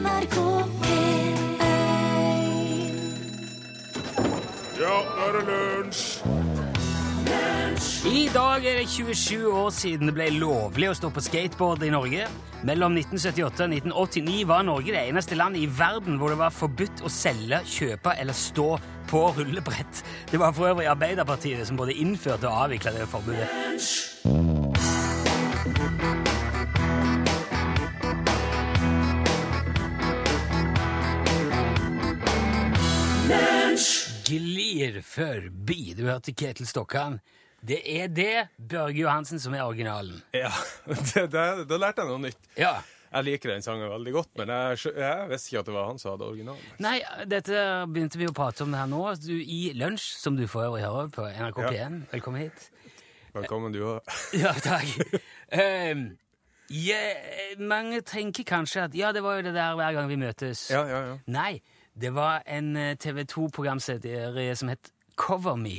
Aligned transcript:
NRK 0.00 0.36
P1 0.80 1.40
Ja, 4.80 4.96
nå 5.04 5.26
er 5.26 5.34
det 5.36 5.42
lunsj! 5.50 6.04
I 8.10 8.22
dag 8.32 8.64
er 8.64 8.78
det 8.80 8.86
27 8.88 9.44
år 9.52 9.68
siden 9.76 10.08
det 10.08 10.14
ble 10.16 10.30
lovlig 10.34 10.88
å 10.90 10.94
stå 10.96 11.10
på 11.12 11.22
skateboard 11.24 11.84
i 11.84 11.90
Norge. 11.92 12.24
Mellom 12.66 12.96
1978 12.96 13.66
og 13.66 13.74
1989 13.76 14.38
var 14.48 14.64
Norge 14.66 14.94
det 14.96 15.02
eneste 15.10 15.36
landet 15.36 15.66
i 15.66 15.68
verden 15.68 16.16
hvor 16.20 16.32
det 16.32 16.40
var 16.40 16.54
forbudt 16.54 17.04
å 17.04 17.12
selge, 17.12 17.60
kjøpe 17.68 18.16
eller 18.20 18.36
stå 18.36 18.70
på 19.10 19.24
rullebrett. 19.36 20.02
Det 20.32 20.40
var 20.40 20.56
for 20.56 20.72
øvrig 20.72 20.88
Arbeiderpartiet 20.90 21.68
som 21.68 21.80
både 21.80 21.96
innførte 22.00 22.48
og 22.48 22.64
avvikla 22.66 22.96
det 22.96 23.08
forbudet. 23.12 24.49
Glir 34.30 35.00
forbi. 35.02 35.94
Du 35.98 36.04
hørte 36.06 36.30
Ketil 36.36 36.66
Stokkan. 36.68 37.16
Det 37.66 37.80
er 37.82 38.06
det 38.14 38.34
Børge 38.62 39.00
Johansen 39.02 39.40
som 39.42 39.54
er 39.58 39.64
originalen. 39.66 40.20
Ja, 40.32 40.52
Da 41.34 41.78
lærte 41.80 42.04
jeg 42.04 42.08
noe 42.08 42.20
nytt. 42.22 42.38
Ja. 42.58 42.76
Jeg 43.10 43.26
liker 43.26 43.50
den 43.50 43.64
sangen 43.64 43.90
veldig 43.90 44.12
godt, 44.14 44.30
men 44.38 44.52
jeg, 44.54 44.78
jeg 44.94 45.26
visste 45.32 45.50
ikke 45.50 45.62
at 45.64 45.66
det 45.66 45.74
var 45.74 45.88
han 45.88 45.98
som 45.98 46.12
hadde 46.12 46.28
originalen. 46.28 46.68
Nei, 46.78 47.00
dette 47.26 47.64
begynte 47.90 48.20
vi 48.20 48.28
å 48.30 48.34
prate 48.36 48.62
om 48.62 48.70
det 48.70 48.78
her 48.78 48.92
nå. 48.92 49.00
Du, 49.18 49.32
I 49.34 49.58
Lunsj, 49.74 50.06
som 50.22 50.38
du 50.38 50.44
for 50.46 50.68
øvrig 50.68 50.84
hører 50.86 51.10
på 51.16 51.26
NRK 51.26 51.58
Ja. 51.64 51.72
P1. 51.74 51.98
Velkommen 52.14 52.44
hit. 52.46 52.68
Velkommen, 53.34 53.74
du 53.74 53.82
òg. 53.96 54.14
Ja, 54.44 54.54
takk. 54.62 54.94
Um, 55.50 56.06
yeah, 56.70 57.58
mange 57.58 58.04
tenker 58.06 58.46
kanskje 58.46 58.86
at 58.86 58.94
ja, 58.94 59.10
det 59.10 59.26
var 59.26 59.40
jo 59.40 59.48
det 59.50 59.56
der 59.58 59.74
hver 59.82 59.98
gang 59.98 60.06
vi 60.14 60.22
møtes. 60.22 60.68
Ja, 60.70 60.86
ja, 60.86 61.02
ja. 61.10 61.18
Nei, 61.34 61.56
det 62.00 62.10
var 62.16 62.42
en 62.46 62.72
eh, 62.80 62.94
TV 63.00 63.22
2-programserie 63.28 64.54
som 64.56 64.68
het 64.72 64.90
Cover 65.20 65.56
Me. 65.60 65.78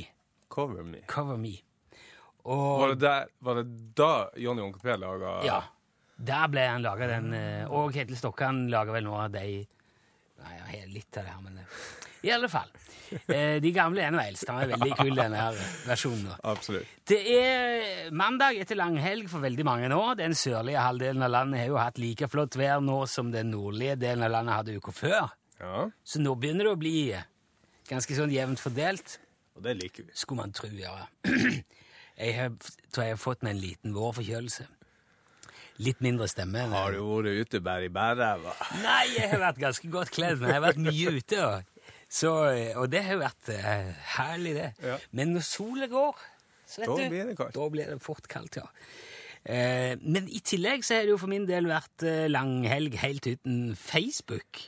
Cover 0.52 0.84
me. 0.86 1.00
Cover 1.10 1.36
Me. 1.40 1.56
Og 2.44 2.80
Var 2.82 2.88
det, 2.94 2.98
der, 3.04 3.26
var 3.46 3.60
det 3.60 3.66
da 3.98 4.10
Johnny 4.36 4.62
og 4.62 4.72
Onkel 4.72 4.82
P 4.82 4.96
laga 4.98 5.36
Ja. 5.46 5.60
Der 6.22 6.46
ble 6.52 6.64
han 6.68 6.82
laga 6.84 7.06
den. 7.10 7.32
eh, 7.34 7.64
Og 7.70 7.92
Ketil 7.94 8.16
Stokkan 8.18 8.64
lager 8.70 8.92
vel 8.98 9.04
noe 9.06 9.24
av 9.26 9.32
de 9.34 9.44
Nei, 10.42 10.54
jeg 10.58 10.80
har 10.82 10.88
litt 10.90 11.18
av 11.18 11.24
det 11.26 11.32
her, 11.36 11.42
men 11.44 11.58
eh, 11.62 11.76
I 12.26 12.30
alle 12.34 12.48
fall. 12.50 12.70
De 13.62 13.70
gamle 13.74 14.02
er 14.02 14.10
nå 14.14 14.18
eldst. 14.22 14.48
Han 14.48 14.62
er 14.64 14.70
veldig 14.72 14.94
kul, 14.98 15.12
denne 15.18 15.38
her 15.38 15.58
versjonen. 15.86 16.30
Absolutt. 16.48 16.88
Det 17.06 17.18
er 17.36 18.10
mandag 18.14 18.56
etter 18.62 18.78
langhelg 18.78 19.28
for 19.30 19.42
veldig 19.44 19.66
mange 19.68 19.90
nå. 19.92 20.00
Den 20.18 20.34
sørlige 20.38 20.82
halvdelen 20.82 21.22
av 21.26 21.30
landet 21.34 21.60
har 21.62 21.68
jo 21.70 21.78
hatt 21.78 21.98
like 22.02 22.26
flott 22.32 22.56
vær 22.58 22.80
nå 22.82 23.02
som 23.10 23.30
den 23.34 23.50
nordlige 23.54 23.98
delen 24.02 24.24
av 24.26 24.32
landet 24.34 24.56
hadde 24.60 24.76
uka 24.80 24.94
før. 24.96 25.30
Ja, 25.62 25.90
Så 26.04 26.18
nå 26.18 26.34
begynner 26.34 26.66
det 26.66 26.74
å 26.74 26.80
bli 26.80 26.96
ganske 27.88 28.16
sånn 28.18 28.32
jevnt 28.34 28.60
fordelt. 28.62 29.18
og 29.54 29.62
det 29.62 29.76
liker 29.78 30.08
vi. 30.08 30.14
Skulle 30.18 30.42
man 30.42 30.54
tro, 30.56 30.68
ja. 30.74 31.06
Jeg 32.22 32.34
har, 32.36 32.50
tror 32.92 33.06
jeg 33.06 33.14
har 33.14 33.18
fått 33.18 33.40
meg 33.42 33.54
en 33.54 33.60
liten 33.62 33.94
vårforkjølelse. 33.96 34.66
Litt 35.82 36.02
mindre 36.04 36.26
stemme. 36.28 36.66
Men... 36.68 36.74
Har 36.76 36.92
du 36.92 37.00
vært 37.00 37.48
ute 37.48 37.60
bare 37.64 37.88
i 37.88 37.90
bærræva? 37.92 38.52
Nei, 38.82 39.06
jeg 39.16 39.30
har 39.32 39.40
vært 39.40 39.60
ganske 39.62 39.88
godt 39.90 40.12
kledd, 40.14 40.36
men 40.42 40.52
jeg 40.52 40.58
har 40.58 40.64
vært 40.66 40.82
mye 40.84 41.14
ute. 41.16 41.46
Så, 42.12 42.34
og 42.76 42.84
det 42.92 43.00
har 43.06 43.16
jo 43.16 43.22
vært 43.22 43.50
uh, 43.56 43.88
herlig, 44.18 44.52
det. 44.58 44.68
Ja. 44.84 44.98
Men 45.16 45.32
når 45.32 45.46
sola 45.48 45.88
går, 45.90 46.20
så 46.68 46.82
vet 46.82 46.92
Da 46.92 46.98
du, 47.00 47.06
blir 47.16 47.32
det 47.32 47.38
kaldt. 47.40 47.56
da 47.56 47.70
blir 47.72 47.94
det 47.94 47.98
fort 48.04 48.28
kaldt, 48.30 48.60
ja. 48.60 48.68
Uh, 49.42 49.96
men 50.04 50.28
i 50.28 50.44
tillegg 50.44 50.84
så 50.86 51.00
har 51.00 51.08
det 51.08 51.14
jo 51.16 51.18
for 51.24 51.32
min 51.32 51.48
del 51.48 51.66
vært 51.72 52.04
lang 52.28 52.60
langhelg 52.60 53.00
helt 53.00 53.30
uten 53.32 53.72
Facebook. 53.80 54.66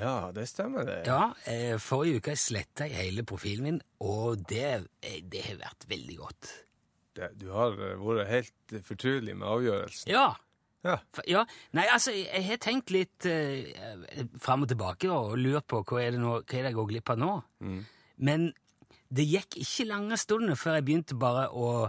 Ja, 0.00 0.30
det 0.36 0.46
stemmer, 0.50 0.84
det. 0.88 0.98
Ja, 1.08 1.32
eh, 1.50 1.76
Forrige 1.82 2.20
uke 2.22 2.34
sletta 2.38 2.86
jeg 2.88 2.96
hele 2.98 3.24
profilen 3.26 3.64
min, 3.66 3.80
og 4.00 4.42
det, 4.50 4.86
eh, 5.02 5.20
det 5.22 5.42
har 5.48 5.60
vært 5.62 5.86
veldig 5.90 6.16
godt. 6.20 6.50
det. 7.16 7.30
Du 7.40 7.46
har 7.54 7.72
eh, 7.72 7.96
vært 8.00 8.28
helt 8.28 8.76
fortrolig 8.84 9.36
med 9.36 9.48
avgjørelsen. 9.48 10.10
Ja, 10.12 10.34
Ja. 10.86 10.98
Ja, 11.26 11.40
nei, 11.74 11.82
altså, 11.90 12.12
jeg, 12.14 12.44
har 12.46 12.58
tenkt 12.62 12.92
litt 12.94 13.24
eh, 13.26 13.64
fram 14.38 14.62
og 14.62 14.68
tilbake 14.70 15.08
og 15.10 15.32
lurt 15.40 15.66
på 15.66 15.80
hva 15.82 15.98
er 16.04 16.12
det, 16.14 16.20
nå, 16.22 16.36
hva 16.44 16.58
er 16.60 16.62
det 16.62 16.70
jeg 16.70 16.76
går 16.76 16.86
glipp 16.92 17.10
av 17.10 17.18
nå. 17.18 17.30
Men 18.22 18.44
det 19.10 19.24
gikk 19.26 19.56
ikke 19.64 19.86
lange 19.88 20.16
stunder 20.20 20.54
før 20.54 20.76
jeg 20.78 20.84
begynte 20.86 21.16
bare 21.18 21.48
å 21.50 21.88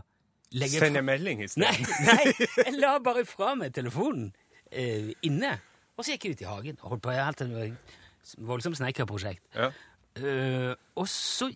legge 0.57 0.79
Sende 0.81 1.03
melding 1.06 1.44
i 1.44 1.50
Nei, 1.62 1.73
stedet. 1.75 2.01
nei, 2.07 2.47
jeg 2.72 2.73
la 2.79 2.96
bare 3.03 3.25
fra 3.29 3.51
meg 3.59 3.75
telefonen 3.78 4.31
eh, 4.72 5.12
inne, 5.29 5.53
og 5.97 6.06
så 6.06 6.13
gikk 6.13 6.28
jeg 6.28 6.38
ut 6.38 6.44
i 6.44 6.50
hagen 6.50 6.78
og 6.81 6.91
holdt 6.94 7.03
på. 7.06 7.13
helt 7.18 7.41
et 7.41 8.38
voldsomt 8.47 8.78
snekkerprosjekt. 8.78 9.44
Ja. 9.56 9.72
Uh, 10.18 10.74
og 10.97 11.06
så 11.09 11.52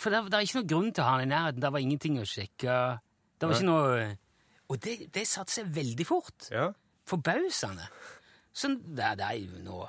For 0.00 0.10
det, 0.10 0.22
det 0.32 0.38
er 0.38 0.46
ikke 0.46 0.60
noe 0.62 0.68
grunn 0.70 0.92
til 0.94 1.04
å 1.04 1.08
ha 1.10 1.16
den 1.20 1.28
i 1.28 1.32
nærheten. 1.34 1.62
Det 1.62 1.70
var 1.72 1.82
ingenting 1.84 2.20
å 2.20 2.26
sjekke. 2.28 2.76
Det 3.38 3.48
var 3.48 3.52
ja. 3.52 3.58
ikke 3.58 3.68
noe 3.68 4.06
Og 4.72 4.78
det, 4.82 4.94
det 5.14 5.26
satte 5.28 5.52
seg 5.52 5.72
veldig 5.74 6.06
fort. 6.08 6.48
ja. 6.50 6.70
Forbausende. 7.08 7.88
Sånn 8.54 8.76
Det, 8.84 9.08
det 9.18 9.26
er 9.26 9.38
jo 9.40 9.58
nå 9.64 9.80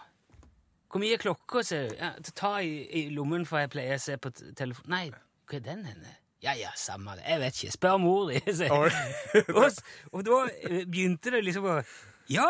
Hvor 0.89 1.01
mye 1.03 1.13
er 1.17 1.21
klokka? 1.21 1.61
Så, 1.65 1.83
ja, 1.93 2.13
ta 2.33 2.55
i, 2.63 2.83
i 2.89 3.03
lommen, 3.13 3.45
for 3.49 3.61
jeg 3.61 3.71
pleier 3.73 3.99
å 3.99 4.01
se 4.01 4.17
på 4.21 4.31
telefon... 4.57 4.89
Nei, 4.93 5.07
hva 5.49 5.59
er 5.59 5.65
den 5.65 5.83
henne? 5.89 6.15
Ja, 6.43 6.53
ja, 6.59 6.73
samme 6.75 7.15
det. 7.15 7.23
Jeg 7.29 7.39
vet 7.39 7.59
ikke. 7.59 7.73
Spør 7.77 7.99
mor 8.03 8.27
di. 8.31 8.39
og, 9.55 9.77
og 10.11 10.25
da 10.27 10.39
eh, 10.51 10.83
begynte 10.89 11.31
det 11.33 11.43
liksom 11.45 11.69
å 11.71 11.77
Ja, 12.31 12.47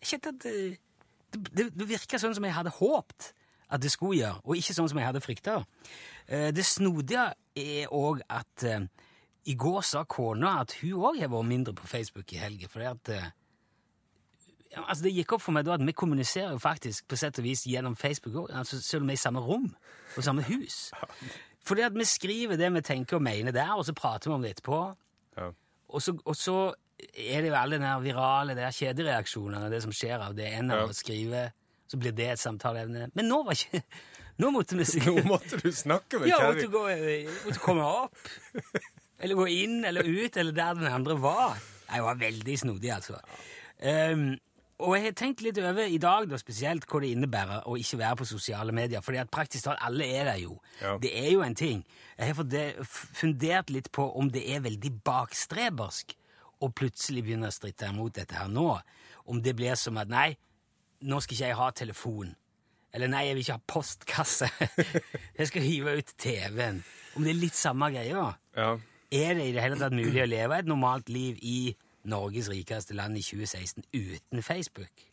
jeg 0.00 0.12
kjente 0.12 0.34
at 0.34 0.46
eh, 0.46 0.76
det, 1.32 1.42
det, 1.52 1.66
det 1.76 1.88
virka 1.88 2.18
sånn 2.20 2.36
som 2.36 2.44
jeg 2.46 2.56
hadde 2.56 2.72
håpt 2.78 3.32
at 3.68 3.82
det 3.82 3.90
skulle 3.92 4.16
gjøre, 4.22 4.40
og 4.44 4.56
ikke 4.56 4.74
sånn 4.76 4.88
som 4.88 4.98
jeg 5.00 5.08
hadde 5.10 5.20
frykta. 5.20 5.58
Eh, 6.26 6.48
Det 6.56 6.64
snodige 6.64 7.26
er 7.58 7.90
òg 7.92 8.22
at 8.32 8.64
eh, 8.64 8.86
i 9.48 9.54
går 9.56 9.82
sa 9.84 10.04
kona 10.08 10.60
at 10.62 10.72
hun 10.80 10.96
òg 11.10 11.20
har 11.20 11.28
vært 11.32 11.48
mindre 11.48 11.74
på 11.76 11.86
Facebook 11.88 12.32
i 12.32 12.40
helga. 12.40 12.68
For 12.68 12.84
altså 14.78 15.02
Det 15.04 15.12
gikk 15.16 15.32
opp 15.36 15.42
for 15.44 15.56
meg 15.56 15.66
da 15.66 15.76
at 15.76 15.84
vi 15.84 15.92
kommuniserer 15.96 16.52
jo 16.52 16.60
faktisk 16.62 17.08
på 17.08 17.16
sett 17.16 17.38
og 17.40 17.46
vis 17.46 17.66
gjennom 17.68 17.96
Facebook 17.96 18.34
òg, 18.44 18.50
altså 18.56 18.80
selv 18.80 19.04
om 19.04 19.08
vi 19.08 19.16
er 19.16 19.20
i 19.20 19.24
samme 19.26 19.40
rom 19.44 19.68
og 20.16 20.24
samme 20.24 20.44
hus. 20.48 20.90
Fordi 21.68 21.84
at 21.84 21.96
vi 21.96 22.04
skriver 22.08 22.56
det 22.56 22.72
vi 22.72 22.80
tenker 22.80 23.18
og 23.18 23.22
mener 23.22 23.52
der, 23.52 23.74
og 23.76 23.84
så 23.84 23.92
prater 23.92 24.30
vi 24.30 24.34
om 24.34 24.42
det 24.44 24.54
etterpå. 24.56 24.80
Ja. 25.36 25.50
Og 25.88 26.02
så, 26.02 26.14
og 26.24 26.36
så 26.36 26.58
er 26.98 27.42
det 27.44 27.50
jo 27.52 27.56
alle 27.58 27.78
den 27.78 28.02
virale 28.04 28.54
der 28.58 28.74
kjedereaksjonene, 28.74 29.70
det 29.72 29.82
som 29.84 29.92
skjer 29.94 30.24
av 30.28 30.34
det 30.38 30.48
ene 30.58 30.74
Ja. 30.78 30.86
å 30.88 30.94
skrive, 30.96 31.48
så 31.88 31.96
blir 32.00 32.12
det 32.12 32.26
et 32.34 32.42
samtaleevne. 32.42 33.10
Men 33.14 33.28
nå 33.30 33.42
var 33.46 33.54
ikke 33.58 33.82
Nå 34.38 34.52
måtte 34.54 34.76
vi 34.78 34.84
si 34.86 35.00
Nå 35.02 35.24
måtte 35.26 35.58
du 35.58 35.72
snakke 35.74 36.20
med 36.22 36.28
ja, 36.30 36.36
måtte 36.46 36.68
gå, 36.70 36.82
måtte 37.44 37.58
komme 37.58 37.82
opp. 37.82 38.20
Eller 39.18 39.34
gå 39.34 39.46
inn 39.50 39.80
eller 39.88 40.06
ut, 40.06 40.36
eller 40.36 40.54
der 40.54 40.76
den 40.78 40.86
andre 40.92 41.16
var. 41.18 41.56
Jeg 41.88 42.04
var 42.06 42.20
veldig 42.20 42.54
snodig, 42.60 42.92
altså. 42.94 43.18
Um, 43.82 44.36
og 44.78 44.94
jeg 44.94 45.08
har 45.08 45.16
tenkt 45.18 45.42
litt 45.42 45.58
over 45.58 45.90
i 45.90 45.98
dag 45.98 46.28
da, 46.30 46.38
spesielt 46.38 46.86
hva 46.86 47.00
det 47.02 47.10
innebærer 47.16 47.66
å 47.66 47.74
ikke 47.80 47.98
være 47.98 48.20
på 48.20 48.28
sosiale 48.30 48.70
medier, 48.76 49.02
fordi 49.02 49.18
at 49.18 49.30
praktisk 49.34 49.66
talt 49.66 49.82
alle 49.82 50.06
er 50.06 50.30
der 50.30 50.38
jo. 50.44 50.54
Ja. 50.78 50.94
Det 51.02 51.10
er 51.18 51.32
jo 51.32 51.42
en 51.42 51.58
ting. 51.58 51.82
Jeg 52.14 52.30
har 52.38 52.86
fundert 53.18 53.74
litt 53.74 53.90
på 53.90 54.06
om 54.20 54.30
det 54.30 54.44
er 54.54 54.62
veldig 54.62 54.92
bakstrebersk 55.02 56.14
å 56.60 56.70
plutselig 56.74 57.24
begynner 57.26 57.52
å 57.52 57.54
stritte 57.54 57.88
imot 57.90 58.16
dette 58.18 58.36
her 58.38 58.50
nå. 58.50 58.70
Om 59.28 59.42
det 59.44 59.54
blir 59.58 59.78
som 59.78 59.98
at 60.00 60.10
nei, 60.10 60.32
nå 61.06 61.20
skal 61.22 61.36
ikke 61.36 61.50
jeg 61.50 61.58
ha 61.58 61.70
telefon. 61.76 62.34
Eller 62.94 63.10
nei, 63.12 63.26
jeg 63.28 63.36
vil 63.36 63.44
ikke 63.44 63.58
ha 63.58 63.66
postkasse. 63.74 64.48
jeg 65.38 65.50
skal 65.50 65.66
hive 65.66 65.98
ut 66.00 66.14
TV-en. 66.18 66.80
Om 67.16 67.26
det 67.26 67.34
er 67.34 67.42
litt 67.42 67.58
samme 67.58 67.90
greia. 67.94 68.30
Ja. 68.56 68.72
Er 69.08 69.36
det 69.36 69.46
i 69.48 69.52
det 69.56 69.62
hele 69.64 69.78
tatt 69.80 69.96
mulig 69.96 70.24
å 70.24 70.28
leve 70.28 70.58
et 70.58 70.68
normalt 70.68 71.12
liv 71.12 71.38
i 71.44 71.74
Norges 72.08 72.48
rikeste 72.52 72.96
land 72.96 73.16
i 73.20 73.24
2016 73.24 73.86
uten 73.92 74.44
Facebook? 74.44 75.08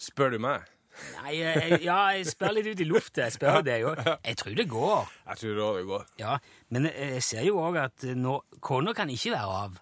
Spør 0.00 0.36
du 0.36 0.40
meg? 0.44 0.68
Nei, 1.16 1.32
jeg, 1.36 1.80
ja, 1.84 1.96
jeg 2.16 2.28
spør 2.30 2.54
litt 2.56 2.70
ut 2.72 2.80
i 2.80 2.86
lufta. 2.88 3.26
Jeg 3.26 3.36
spør 3.36 3.60
det 3.64 3.80
jo. 3.82 3.92
Jeg 3.96 4.38
tror 4.40 4.54
det 4.56 4.68
går. 4.70 5.10
Jeg 5.26 5.40
tror 5.42 5.80
det 5.80 5.88
går. 5.90 6.06
Ja, 6.20 6.38
Men 6.72 6.88
jeg 6.92 7.24
ser 7.24 7.44
jo 7.48 7.58
òg 7.64 7.80
at 7.82 8.06
nå, 8.16 8.38
kona 8.64 8.94
kan 8.96 9.12
ikke 9.12 9.34
være 9.34 9.58
av. 9.64 9.76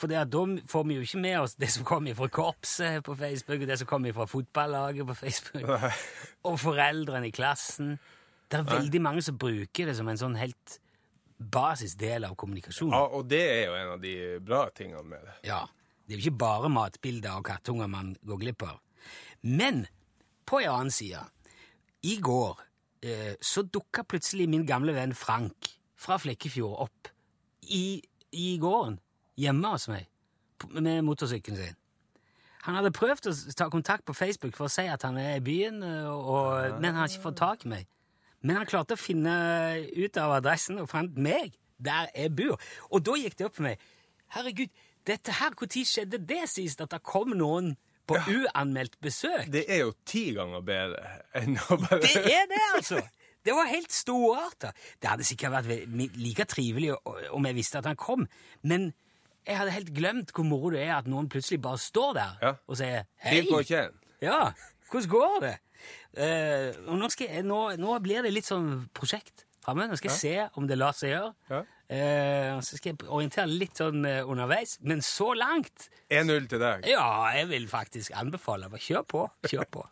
For 0.00 0.08
da 0.08 0.22
får 0.24 0.84
vi 0.88 0.96
jo 0.96 1.04
ikke 1.04 1.20
med 1.20 1.38
oss 1.42 1.58
det 1.60 1.68
som 1.74 1.84
kommer 1.84 2.16
fra 2.16 2.28
korpset 2.32 3.02
på 3.04 3.14
Facebook, 3.18 3.60
og 3.60 3.68
det 3.68 3.76
som 3.82 3.88
kommer 3.90 4.14
fra 4.16 4.24
fotballaget 4.30 5.08
på 5.10 5.16
Facebook, 5.18 5.66
og 6.48 6.56
foreldrene 6.62 7.28
i 7.28 7.34
klassen. 7.36 7.98
Det 8.50 8.62
er 8.62 8.70
veldig 8.70 9.02
mange 9.04 9.22
som 9.22 9.36
bruker 9.38 9.90
det 9.90 9.96
som 9.98 10.08
en 10.08 10.18
sånn 10.18 10.38
helt 10.40 10.78
basisdel 11.40 12.24
av 12.28 12.34
kommunikasjonen. 12.40 12.96
Ja, 12.96 13.04
og 13.16 13.28
det 13.30 13.42
er 13.44 13.60
jo 13.68 13.76
en 13.76 13.92
av 13.94 14.00
de 14.02 14.14
bra 14.44 14.62
tingene 14.76 15.04
med 15.08 15.22
det. 15.26 15.36
Ja, 15.48 15.66
Det 16.04 16.16
er 16.16 16.18
jo 16.18 16.24
ikke 16.26 16.40
bare 16.42 16.68
matbilder 16.74 17.36
og 17.38 17.44
kattunger 17.46 17.86
man 17.86 18.16
går 18.26 18.40
glipp 18.40 18.64
av. 18.66 18.80
Men 19.46 19.84
på 20.44 20.58
en 20.58 20.72
annen 20.72 20.90
side 20.90 21.20
I 22.02 22.16
går 22.20 22.58
eh, 23.06 23.36
så 23.40 23.62
dukka 23.62 24.02
plutselig 24.02 24.48
min 24.50 24.66
gamle 24.66 24.92
venn 24.96 25.14
Frank 25.14 25.70
fra 26.00 26.18
Flekkefjord 26.18 26.82
opp 26.82 27.12
i, 27.62 28.02
i 28.32 28.58
gården 28.58 28.98
hjemme 29.40 29.74
hos 29.74 29.88
meg 29.90 30.08
med 30.76 31.00
motorsykkelen 31.06 31.60
sin. 31.60 31.78
Han 32.66 32.76
hadde 32.76 32.92
prøvd 32.92 33.30
å 33.30 33.34
ta 33.56 33.70
kontakt 33.72 34.04
på 34.08 34.16
Facebook 34.16 34.58
for 34.58 34.68
å 34.68 34.72
si 34.72 34.84
at 34.90 35.06
han 35.06 35.16
er 35.20 35.38
i 35.38 35.44
byen, 35.44 35.80
og, 36.12 36.76
men 36.76 36.92
han 36.92 37.02
har 37.02 37.08
ikke 37.08 37.30
fått 37.30 37.40
tak 37.40 37.64
i 37.64 37.72
meg. 37.72 37.88
Men 38.44 38.60
han 38.60 38.68
klarte 38.68 38.96
å 38.96 39.00
finne 39.00 39.32
ut 39.96 40.20
av 40.20 40.36
adressen 40.38 40.80
og 40.80 40.90
fant 40.92 41.16
meg 41.20 41.56
der 41.80 42.10
jeg 42.12 42.32
bor. 42.36 42.60
Og 42.92 43.04
da 43.04 43.16
gikk 43.16 43.38
det 43.38 43.48
opp 43.48 43.56
for 43.56 43.68
meg. 43.68 43.80
Herregud, 44.36 44.72
dette 45.08 45.38
her, 45.40 45.56
når 45.56 45.86
skjedde 45.88 46.20
det 46.28 46.42
sist 46.52 46.84
at 46.84 46.92
det 46.92 47.00
kom 47.04 47.32
noen 47.36 47.72
på 48.08 48.18
uanmeldt 48.20 48.98
besøk? 49.02 49.48
Det 49.52 49.64
er 49.68 49.84
jo 49.86 49.94
ti 50.08 50.30
ganger 50.36 50.64
bedre 50.66 51.16
enn 51.40 51.56
å 51.56 51.80
bare 51.80 52.02
Det 52.04 52.16
er 52.20 52.46
det, 52.50 52.62
altså! 52.74 53.00
Det 53.40 53.54
var 53.56 53.70
helt 53.70 53.88
storarta. 53.88 54.74
Det 55.00 55.08
hadde 55.08 55.24
sikkert 55.24 55.54
vært 55.54 55.94
like 56.20 56.44
trivelig 56.44 56.90
om 57.32 57.46
jeg 57.48 57.56
visste 57.56 57.80
at 57.80 57.86
han 57.88 57.96
kom, 57.96 58.26
men 58.68 58.90
jeg 59.46 59.56
hadde 59.58 59.72
helt 59.74 59.92
glemt 59.96 60.32
hvor 60.36 60.44
moro 60.46 60.70
det 60.74 60.82
er 60.86 60.94
at 60.98 61.08
noen 61.10 61.28
plutselig 61.32 61.60
bare 61.64 61.78
står 61.80 62.14
der 62.18 62.38
Ja. 62.42 62.52
og 62.66 62.76
sier 62.80 63.04
hei. 63.24 63.40
Det 63.40 63.48
går 63.48 63.60
ikke. 63.66 63.82
Ja, 64.22 64.40
hvordan 64.90 65.08
går 65.16 65.36
det? 65.46 65.56
Uh, 66.10 66.90
og 66.90 66.98
nå, 67.00 67.08
skal 67.14 67.28
jeg, 67.30 67.44
nå, 67.46 67.60
nå 67.80 67.94
blir 68.04 68.22
det 68.26 68.32
litt 68.34 68.48
sånn 68.48 68.88
prosjekt 68.94 69.46
framme. 69.64 69.86
Nå 69.88 69.96
skal 69.96 70.10
jeg 70.10 70.18
se 70.20 70.48
om 70.58 70.66
det 70.68 70.76
lar 70.80 70.92
seg 70.96 71.14
gjøre. 71.14 71.30
Ja. 71.50 71.60
Uh, 71.90 72.60
så 72.62 72.76
skal 72.78 72.92
jeg 72.92 73.08
orientere 73.08 73.46
litt 73.50 73.80
sånn 73.80 74.04
uh, 74.04 74.20
underveis. 74.28 74.76
Men 74.82 75.00
så 75.02 75.32
langt 75.38 75.88
1-0 76.10 76.50
til 76.50 76.60
deg. 76.62 76.84
Ja, 76.90 77.06
jeg 77.38 77.48
vil 77.54 77.68
faktisk 77.70 78.12
anbefale. 78.18 78.68
Bare 78.70 78.82
kjør 78.84 79.06
på. 79.14 79.24
Kjør 79.48 79.70
på. 79.78 79.86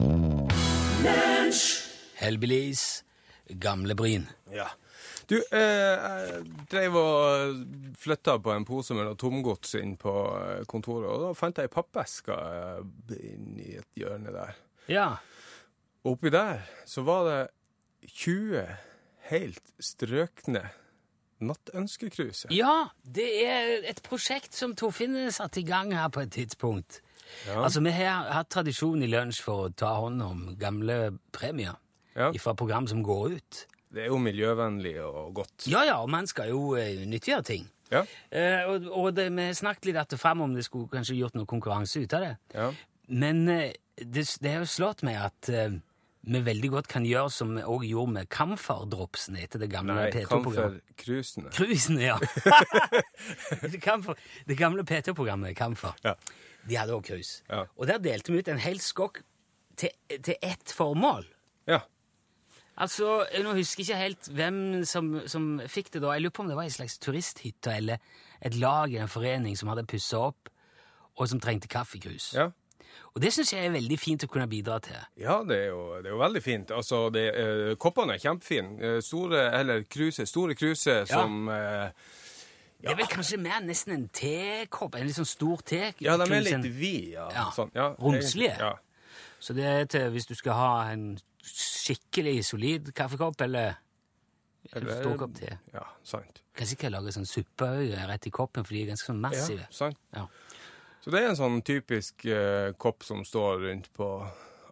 Hellbillies, 2.18 2.84
gamle 3.62 3.94
Bryn. 3.98 4.26
Ja. 4.52 4.68
Du, 5.28 5.36
eh, 5.52 6.38
drev 6.72 6.94
og 6.96 7.58
flytta 8.00 8.38
på 8.40 8.52
en 8.54 8.64
pose 8.64 8.94
med 8.96 9.10
tomgods 9.20 9.74
inn 9.76 9.96
på 10.00 10.12
eh, 10.40 10.62
kontoret, 10.70 11.10
og 11.12 11.20
da 11.26 11.32
fant 11.36 11.58
jeg 11.60 11.68
ei 11.68 11.72
pappeske 11.74 12.32
eh, 12.32 13.18
inni 13.34 13.74
et 13.76 13.88
hjørne 14.00 14.32
der. 14.32 14.54
Ja. 14.88 15.08
Og 16.04 16.14
oppi 16.16 16.32
der 16.32 16.62
så 16.88 17.04
var 17.04 17.26
det 17.28 17.40
20 18.08 18.62
helt 19.28 19.74
strøkne 19.84 20.64
nattønskekruser. 21.44 22.50
ja, 22.54 22.88
det 23.04 23.28
er 23.44 23.84
et 23.90 24.00
prosjekt 24.02 24.56
som 24.56 24.72
Torfinn 24.78 25.28
satte 25.34 25.60
i 25.60 25.66
gang 25.68 25.92
her 25.94 26.08
på 26.10 26.24
et 26.24 26.32
tidspunkt. 26.34 27.02
Ja. 27.46 27.60
Altså, 27.66 27.82
Vi 27.84 27.90
har 27.92 28.30
hatt 28.32 28.48
tradisjon 28.50 29.02
i 29.04 29.10
lunsj 29.12 29.42
for 29.44 29.68
å 29.68 29.74
ta 29.76 29.92
hånd 30.00 30.22
om 30.24 30.56
gamle 30.58 31.18
premier 31.32 31.76
Ja. 32.16 32.32
fra 32.40 32.54
program 32.54 32.86
som 32.88 33.02
går 33.04 33.36
ut. 33.36 33.66
Det 33.94 34.04
er 34.04 34.12
jo 34.12 34.18
miljøvennlig 34.20 34.98
og 35.00 35.34
godt. 35.40 35.66
Ja, 35.70 35.86
ja, 35.88 35.98
og 36.02 36.10
man 36.12 36.28
skal 36.28 36.50
jo 36.52 36.74
uh, 36.76 37.04
nyttiggjøre 37.08 37.46
ting. 37.48 37.68
Ja. 37.92 38.04
Eh, 38.30 38.68
og 38.68 38.88
og 38.92 39.12
det, 39.16 39.28
vi 39.32 39.48
snakket 39.56 39.90
litt 39.90 40.00
etter 40.00 40.20
frem 40.20 40.42
om 40.44 40.54
det 40.56 40.66
skulle 40.66 40.90
kanskje 40.92 41.16
gjort 41.18 41.36
noe 41.38 41.48
konkurranse 41.48 42.02
ut 42.04 42.16
av 42.16 42.24
det. 42.24 42.32
Ja. 42.54 42.70
Men 43.08 43.46
eh, 43.48 43.76
det, 43.96 44.26
det 44.42 44.54
har 44.54 44.64
jo 44.64 44.70
slått 44.70 45.04
meg 45.08 45.20
at 45.22 45.48
eh, 45.52 45.78
vi 46.28 46.42
veldig 46.44 46.70
godt 46.74 46.90
kan 46.92 47.06
gjøre 47.08 47.30
som 47.32 47.54
vi 47.56 47.64
òg 47.64 47.86
gjorde 47.88 48.16
med 48.18 48.28
Camphor-dropsene 48.34 49.40
etter 49.46 49.62
det 49.62 49.70
gamle 49.72 49.96
Nei, 49.96 50.10
P2-programmet. 50.12 50.82
Camphor-krusene. 50.92 51.54
Cruisene, 51.56 52.04
ja. 52.10 52.18
det, 53.72 53.80
Camphor, 53.80 54.20
det 54.48 54.58
gamle 54.58 54.84
P2-programmet 54.84 55.56
Camphor. 55.56 55.96
Ja. 56.04 56.18
De 56.68 56.76
hadde 56.76 56.96
òg 56.98 57.06
cruise. 57.08 57.40
Ja. 57.48 57.64
Og 57.78 57.88
der 57.88 58.02
delte 58.04 58.34
vi 58.34 58.42
ut 58.42 58.52
en 58.52 58.60
hel 58.60 58.82
skokk 58.84 59.22
til, 59.78 59.94
til 60.10 60.36
ett 60.42 60.74
formål. 60.74 61.24
Ja. 62.78 62.82
Altså, 62.84 63.26
Nå 63.42 63.56
husker 63.58 63.82
jeg 63.82 63.88
ikke 63.88 63.96
helt 64.04 64.28
hvem 64.38 64.84
som, 64.86 65.08
som 65.26 65.48
fikk 65.66 65.90
det 65.92 66.02
da. 66.04 66.12
Jeg 66.14 66.22
lurer 66.22 66.36
på 66.36 66.42
om 66.44 66.48
det 66.48 66.56
var 66.56 66.68
en 66.68 66.70
slags 66.70 66.98
turisthytte 67.02 67.74
eller 67.74 67.98
et 68.40 68.54
lag 68.54 68.92
i 68.94 69.00
en 69.02 69.10
forening 69.10 69.56
som 69.58 69.68
hadde 69.68 69.82
pussa 69.90 70.18
opp, 70.30 70.48
og 71.18 71.26
som 71.28 71.40
trengte 71.42 71.68
kaffekrus. 71.68 72.32
ja. 72.38 72.50
Og 73.14 73.22
det 73.22 73.30
syns 73.34 73.50
jeg 73.52 73.66
er 73.66 73.72
veldig 73.74 73.96
fint 73.98 74.22
å 74.24 74.28
kunne 74.30 74.46
bidra 74.50 74.78
til. 74.82 74.96
Ja, 75.18 75.40
det 75.46 75.56
er 75.56 75.68
jo, 75.72 75.80
det 76.02 76.06
er 76.10 76.12
jo 76.14 76.18
veldig 76.20 76.40
fint. 76.42 76.70
Altså, 76.70 77.08
det, 77.14 77.24
eh, 77.34 77.74
koppene 77.80 78.14
er 78.14 78.22
kjempefine. 78.22 78.78
Eh, 78.78 78.98
store, 79.02 79.40
eller 79.58 79.82
kruse, 79.90 80.26
store 80.26 80.54
kruser 80.54 81.04
som 81.08 81.48
eh, 81.48 81.90
Det 82.80 82.90
er 82.92 82.98
vel 83.00 83.08
kanskje 83.10 83.38
mer 83.42 83.60
nesten 83.64 83.94
en 83.96 84.08
tekopp? 84.14 84.94
En 84.94 85.06
litt 85.08 85.16
sånn 85.18 85.26
stor 85.26 85.62
te? 85.66 85.92
Ja, 86.04 86.16
de 86.20 86.28
er 86.30 86.44
litt 86.46 86.68
vide. 86.70 87.16
Ja. 87.16 87.26
Ja, 87.34 87.46
Sånn, 87.54 87.72
ja. 87.74 87.88
romslige. 87.98 88.54
Ja. 88.60 88.74
Så 89.40 89.54
det 89.56 89.66
er 89.66 89.88
til 89.90 90.10
hvis 90.14 90.26
du 90.30 90.34
skal 90.38 90.58
ha 90.58 90.70
en 90.92 91.08
skikkelig 91.42 92.44
solid 92.44 92.90
kaffekopp, 92.94 93.40
eller 93.46 93.76
Eller- 94.72 95.00
stor 95.00 95.28
te. 95.34 95.58
ja, 95.72 95.84
sant. 96.04 96.42
Kan 96.54 96.66
sikkert 96.66 96.92
lage 96.92 97.12
sånn 97.14 97.26
suppe 97.26 97.68
rett 98.08 98.26
i 98.26 98.30
koppen, 98.30 98.64
for 98.64 98.74
de 98.74 98.82
er 98.82 98.90
ganske 98.92 99.06
sånn 99.12 99.20
massive. 99.22 99.60
Ja, 99.60 99.70
sant. 99.70 99.96
Ja. 100.14 100.26
Så 101.00 101.10
det 101.14 101.22
er 101.22 101.28
en 101.30 101.36
sånn 101.38 101.62
typisk 101.64 102.26
eh, 102.26 102.72
kopp 102.76 103.04
som 103.06 103.24
står 103.24 103.62
rundt 103.68 103.92
på 103.96 104.08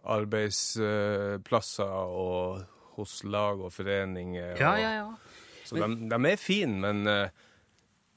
arbeidsplasser 0.03 1.87
og 1.87 2.65
hos 2.97 3.21
lag 3.23 3.59
og 3.61 3.71
foreninger. 3.73 4.55
Ja, 4.59 4.73
og, 4.73 4.81
ja, 4.81 4.91
ja. 5.01 5.07
Så 5.67 5.75
de, 5.79 5.87
de 6.09 6.19
er 6.31 6.39
fine, 6.41 6.77
men 6.83 7.07
eh, 7.11 7.29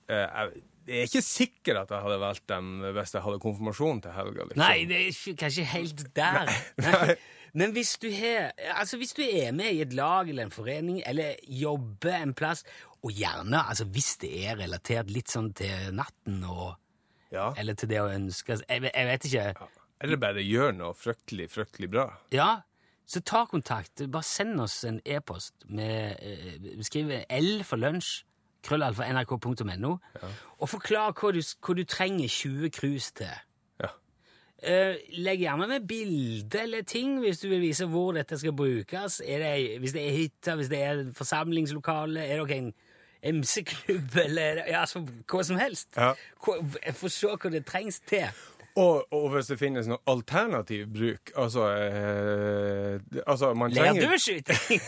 eh, 0.08 0.26
jeg 0.26 0.62
jeg 0.90 0.96
er 1.04 1.06
ikke 1.06 1.22
sikker 1.22 1.76
at 1.82 1.90
jeg 1.92 2.02
hadde 2.02 2.16
valgt 2.18 2.46
dem 2.50 2.70
hvis 2.96 3.12
jeg 3.14 3.22
hadde 3.22 3.38
konfirmasjon 3.38 4.00
til 4.02 4.14
helga. 4.16 4.46
Liksom. 4.48 4.62
Nei, 4.62 4.78
det 4.88 4.96
er 4.96 5.10
ikke, 5.12 5.34
kanskje 5.44 5.64
helt 5.70 6.00
der. 6.16 6.48
Nei, 6.48 6.56
Nei. 6.90 7.14
Men 7.54 7.72
hvis 7.72 7.96
du, 8.02 8.08
har, 8.14 8.52
altså 8.78 8.96
hvis 9.00 9.12
du 9.16 9.22
er 9.22 9.52
med 9.52 9.72
i 9.74 9.80
et 9.82 9.92
lag 9.92 10.28
eller 10.28 10.44
en 10.46 10.50
forening, 10.54 11.02
eller 11.06 11.34
jobber 11.48 12.14
en 12.22 12.34
plass, 12.34 12.64
og 13.02 13.10
gjerne 13.16 13.62
altså 13.68 13.84
hvis 13.88 14.16
det 14.22 14.30
er 14.46 14.56
relatert 14.60 15.10
litt 15.10 15.28
sånn 15.32 15.52
til 15.56 15.92
natten, 15.96 16.44
og, 16.44 16.76
Ja. 17.32 17.52
eller 17.56 17.74
til 17.74 17.88
det 17.88 18.00
å 18.02 18.08
ønske 18.10 18.56
jeg, 18.68 18.82
vet- 18.82 18.94
jeg 18.94 19.06
vet 19.06 19.24
ikke. 19.24 19.68
Eller 20.00 20.16
bare 20.16 20.42
gjør 20.42 20.72
noe 20.74 20.94
fryktelig, 20.94 21.50
fryktelig 21.50 21.90
bra. 21.90 22.06
Ja, 22.32 22.62
så 23.06 23.20
ta 23.20 23.44
kontakt. 23.46 24.02
Bare 24.10 24.22
send 24.22 24.60
oss 24.60 24.84
en 24.84 25.00
e-post 25.04 25.54
med 25.68 26.16
uh, 26.22 26.82
Skriv 26.82 27.10
L 27.28 27.62
for 27.64 27.76
lunsj, 27.76 28.22
krøllalfa 28.62 29.06
nrk.no, 29.12 29.92
og 30.60 30.68
forklar 30.68 31.12
hva 31.16 31.32
du, 31.32 31.40
hva 31.40 31.74
du 31.74 31.84
trenger 31.84 32.28
20 32.28 32.70
krus 32.76 33.12
til. 33.12 33.32
Eh, 34.60 34.98
legg 35.24 35.40
gjerne 35.40 35.66
med 35.70 35.86
bilde 35.88 36.60
eller 36.60 36.82
ting 36.84 37.14
hvis 37.22 37.38
du 37.40 37.46
vil 37.48 37.62
vise 37.62 37.86
hvor 37.88 38.12
dette 38.12 38.36
skal 38.38 38.52
brukes. 38.52 39.22
Det, 39.24 39.78
hvis 39.80 39.94
det 39.96 40.02
er 40.04 40.16
hytta, 40.18 40.54
hvis 40.58 40.68
det 40.68 40.82
er 40.84 41.04
forsamlingslokale, 41.16 42.20
er 42.20 42.42
dere 42.42 42.58
en 42.58 42.72
MC-klubb, 43.40 44.16
eller 44.26 44.42
er 44.42 44.68
ja, 44.68 44.84
så, 44.86 45.00
hva 45.00 45.42
som 45.44 45.58
helst. 45.60 45.88
Ja. 45.96 46.12
Få 46.96 47.08
se 47.08 47.32
hva 47.32 47.52
det 47.52 47.64
trengs 47.68 48.00
til. 48.08 48.28
Og, 48.78 49.02
og 49.12 49.24
hvis 49.32 49.48
det 49.50 49.56
finnes 49.58 49.88
noe 49.90 49.98
alternativ 50.06 50.84
bruk 50.94 51.32
Altså, 51.34 51.64
eh, 51.74 53.00
altså 53.26 53.48
man 53.58 53.72
trenger 53.74 53.98
Leirduskyting! 53.98 54.78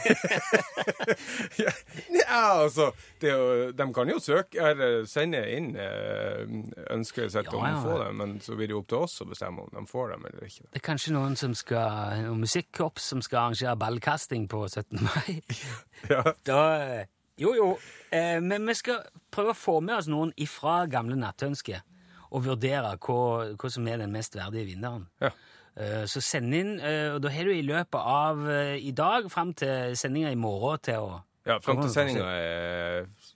Ja, 2.22 2.62
altså 2.62 2.92
det 3.20 3.32
De 3.78 3.86
kan 3.94 4.10
jo 4.12 4.18
søke 4.22 4.62
eller 4.70 5.02
sende 5.10 5.40
inn 5.50 5.72
eh, 5.74 6.46
ønsket 6.94 7.32
sitt 7.34 7.50
Ja, 7.50 7.56
om 7.58 7.66
å 7.66 7.82
få 7.82 7.96
dem, 8.04 8.20
men 8.22 8.36
så 8.44 8.54
blir 8.58 8.70
det 8.70 8.76
jo 8.76 8.82
opp 8.82 8.90
til 8.92 9.02
oss 9.06 9.18
å 9.24 9.26
bestemme 9.28 9.64
om 9.66 9.70
de 9.74 9.82
får 9.90 10.12
dem 10.14 10.26
eller 10.30 10.46
ikke. 10.46 10.66
Det 10.70 10.80
er 10.80 10.84
kanskje 10.86 11.14
noen 11.16 11.34
som 11.38 11.54
skal, 11.58 12.22
noen 12.26 12.42
musikkorps 12.44 13.10
som 13.12 13.22
skal 13.24 13.46
arrangere 13.46 13.74
ballkasting 13.80 14.46
på 14.52 14.62
17. 14.68 15.02
mai. 15.02 15.40
Ja. 16.10 16.22
Da, 16.46 16.60
eh, 16.82 17.04
jo, 17.38 17.52
jo. 17.54 17.66
Eh, 18.10 18.40
men 18.42 18.66
vi 18.66 18.74
skal 18.74 19.04
prøve 19.32 19.52
å 19.54 19.58
få 19.58 19.76
med 19.84 19.94
oss 20.00 20.08
noen 20.10 20.32
ifra 20.40 20.82
gamle 20.90 21.14
nattønsker 21.18 21.82
og 22.32 22.46
vurdere 22.46 22.94
hva, 22.96 23.18
hva 23.60 23.70
som 23.70 23.88
er 23.92 24.00
den 24.02 24.12
mest 24.14 24.36
verdige 24.38 24.70
vinneren. 24.72 25.06
Ja. 25.20 25.30
Eh, 25.76 26.04
så 26.10 26.20
send 26.20 26.52
inn, 26.52 26.74
eh, 26.84 27.14
og 27.14 27.22
da 27.24 27.30
har 27.32 27.48
du 27.48 27.52
i 27.54 27.62
løpet 27.64 27.96
av 27.96 28.42
eh, 28.52 28.74
i 28.84 28.90
dag 28.92 29.28
fram 29.32 29.54
til 29.56 29.94
sendinga 29.96 30.32
i 30.32 30.36
morgen 30.36 30.82
til 30.84 30.98
å 31.00 31.20
Ja, 31.48 31.56
fram 31.58 31.80
til 31.80 31.90
sendinga 31.90 32.26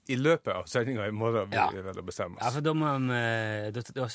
I 0.06 0.16
løpet 0.20 0.52
av 0.52 0.68
sendinga 0.70 1.08
i 1.08 1.14
morgen 1.16 1.48
vil 1.50 1.56
Ja. 1.58 1.70
det 1.72 1.82
vel 1.84 2.02
bestemme 2.06 2.36
oss. 2.36 2.44
Ja, 2.44 2.50
for 2.54 2.60
da 2.60 2.74
må 2.76 2.92
vi 3.08 3.70
da, 3.74 3.82
da 3.96 4.06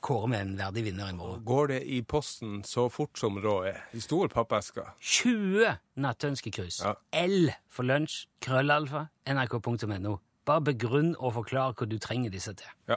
kåre 0.00 0.30
vi 0.30 0.36
en 0.38 0.54
verdig 0.56 0.84
vinner 0.86 1.10
i 1.10 1.16
morgen. 1.18 1.42
Går 1.44 1.66
det 1.74 1.82
i 1.84 1.98
posten 2.02 2.62
så 2.64 2.86
fort 2.88 3.18
som 3.18 3.36
råd 3.42 3.66
er? 3.72 3.82
I 3.92 4.00
stor 4.00 4.28
pappeske? 4.32 4.86
20 5.02 5.74
nattønskekryss. 5.98 6.80
Ja. 6.86 6.94
L 7.12 7.50
for 7.68 7.84
lunsj, 7.84 8.28
krøllalfa, 8.40 9.08
nrk.no. 9.26 10.16
Bare 10.48 10.64
begrunn 10.64 11.12
og 11.18 11.34
forklar 11.42 11.74
hva 11.76 11.90
du 11.90 11.98
trenger 12.00 12.30
disse 12.32 12.54
til. 12.56 12.70
Ja. 12.88 12.96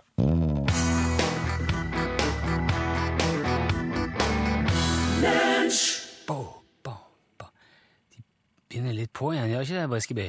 Bo, 6.27 6.37
bo, 6.83 6.93
bo. 7.39 7.45
De 8.11 8.21
begynner 8.69 8.93
litt 8.95 9.11
på 9.15 9.31
igjen, 9.33 9.49
gjør 9.51 9.65
ikke 9.67 9.79
det, 9.79 9.89
Briskeby? 9.91 10.27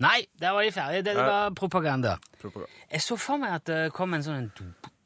Nei, 0.00 0.18
der 0.40 0.54
var 0.56 0.64
de 0.64 0.72
ferdige. 0.72 1.02
Det, 1.04 1.14
det 1.16 1.24
var 1.26 1.50
propaganda. 1.56 2.16
propaganda. 2.40 2.72
Jeg 2.92 3.02
så 3.04 3.16
for 3.20 3.36
meg 3.42 3.52
at 3.58 3.66
det 3.68 3.80
kom 3.92 4.14
en 4.16 4.22
sånn 4.24 4.48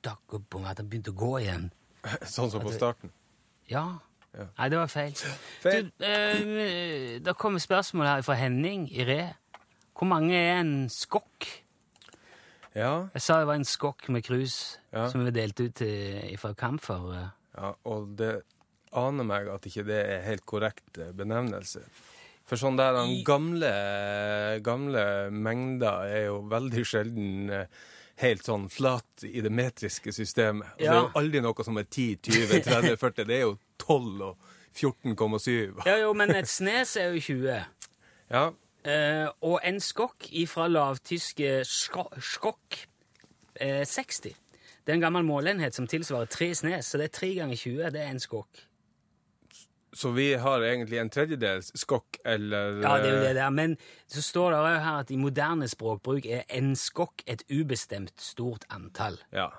at 0.05 0.77
det 0.79 0.87
begynte 0.89 1.11
å 1.15 1.19
gå 1.19 1.33
igjen. 1.43 1.71
Sånn 2.29 2.51
som 2.53 2.63
på 2.63 2.73
starten. 2.75 3.11
Ja. 3.71 3.85
Ja. 4.35 4.47
Nei, 4.59 4.69
det 4.73 4.79
var 4.81 4.91
feil. 4.93 5.13
Feil. 5.63 5.91
Du, 5.99 6.05
eh, 6.05 7.19
det 7.25 7.35
kommer 7.39 7.63
spørsmål 7.63 8.07
her 8.11 8.25
fra 8.27 8.35
Henning 8.39 8.89
i 8.93 9.05
Re. 9.07 9.21
Hvor 9.95 10.09
mange 10.11 10.35
er 10.35 10.59
en 10.61 10.89
skokk? 10.91 11.47
Ja, 12.75 13.07
Jeg 13.15 13.23
sa 13.23 13.39
det 13.39 13.47
var 13.47 13.55
en 13.61 13.65
skokk 13.65 14.09
med 14.11 14.25
krus 14.27 14.79
Ja. 14.93 15.09
som 15.09 15.25
vi 15.25 15.31
delte 15.31 15.69
ut 15.69 15.83
fra 16.41 16.53
Camphor. 16.55 17.13
eh. 17.15 17.29
Ja, 17.57 17.73
og 17.85 18.17
det 18.19 18.43
aner 18.99 19.27
meg 19.29 19.51
at 19.53 19.67
ikke 19.69 19.87
det 19.89 20.01
er 20.01 20.27
helt 20.29 20.45
korrekt 20.49 21.01
eh, 21.01 21.13
benevnelse. 21.17 21.85
For 22.45 22.61
sånn 22.61 22.77
der 22.77 22.93
den 22.97 23.23
gamle, 23.25 23.71
gamle 24.65 25.05
mengder 25.33 26.11
er 26.11 26.27
jo 26.27 26.43
veldig 26.51 26.85
sjelden 26.87 27.53
eh, 27.55 27.85
helt 28.21 28.45
sånn 28.45 28.67
flat 28.71 29.25
i 29.27 29.41
det 29.45 29.53
metriske 29.53 30.13
systemet. 30.13 30.75
Og 30.77 30.83
Det 30.83 30.91
er 30.91 31.01
jo 31.01 31.15
aldri 31.21 31.45
noe 31.45 31.67
som 31.67 31.81
er 31.81 31.89
10, 31.89 32.19
20, 32.29 32.61
30, 32.69 32.99
40. 33.01 33.31
Det 33.31 33.39
er 33.39 33.47
jo 33.47 33.57
12 33.81 34.29
og 34.29 34.53
14,7. 34.75 35.87
Ja, 35.87 35.97
jo, 36.03 36.13
men 36.19 36.35
et 36.35 36.51
snes 36.51 36.97
er 37.01 37.15
jo 37.15 37.25
20. 37.33 37.65
Ja, 38.35 38.45
Eh, 38.85 39.29
og 39.41 39.63
en 39.65 39.79
skokk 39.81 40.27
ifra 40.37 40.67
lavtyske 40.69 41.63
sko 41.65 42.05
skokk 42.21 42.83
eh, 43.57 43.81
60. 43.89 44.35
Det 44.85 44.93
er 44.93 44.99
en 44.99 45.07
gammel 45.07 45.25
måleenhet 45.25 45.77
som 45.77 45.87
tilsvarer 45.89 46.29
tre 46.29 46.51
snes, 46.53 46.91
så 46.91 47.01
det 47.01 47.09
er 47.09 47.15
tre 47.17 47.31
ganger 47.39 47.57
20. 47.57 47.93
Det 47.95 48.03
er 48.03 48.11
en 48.13 48.21
skokk. 48.21 48.67
Så 49.95 50.11
vi 50.15 50.29
har 50.41 50.65
egentlig 50.67 50.99
en 51.01 51.11
tredjedels 51.13 51.71
skokk, 51.79 52.19
eller 52.25 52.81
Ja, 52.83 52.97
det 52.99 53.09
er 53.09 53.15
jo 53.15 53.23
det 53.23 53.31
eh, 53.31 53.39
der. 53.39 53.51
Men 53.55 53.77
så 54.11 54.23
står 54.25 54.51
det 54.55 54.61
òg 54.61 54.79
her 54.85 55.01
at 55.05 55.11
i 55.15 55.19
moderne 55.21 55.69
språkbruk 55.71 56.27
er 56.27 56.45
en 56.59 56.75
skokk 56.79 57.25
et 57.31 57.45
ubestemt 57.51 58.15
stort 58.21 58.67
antall. 58.75 59.19
Ja. 59.35 59.51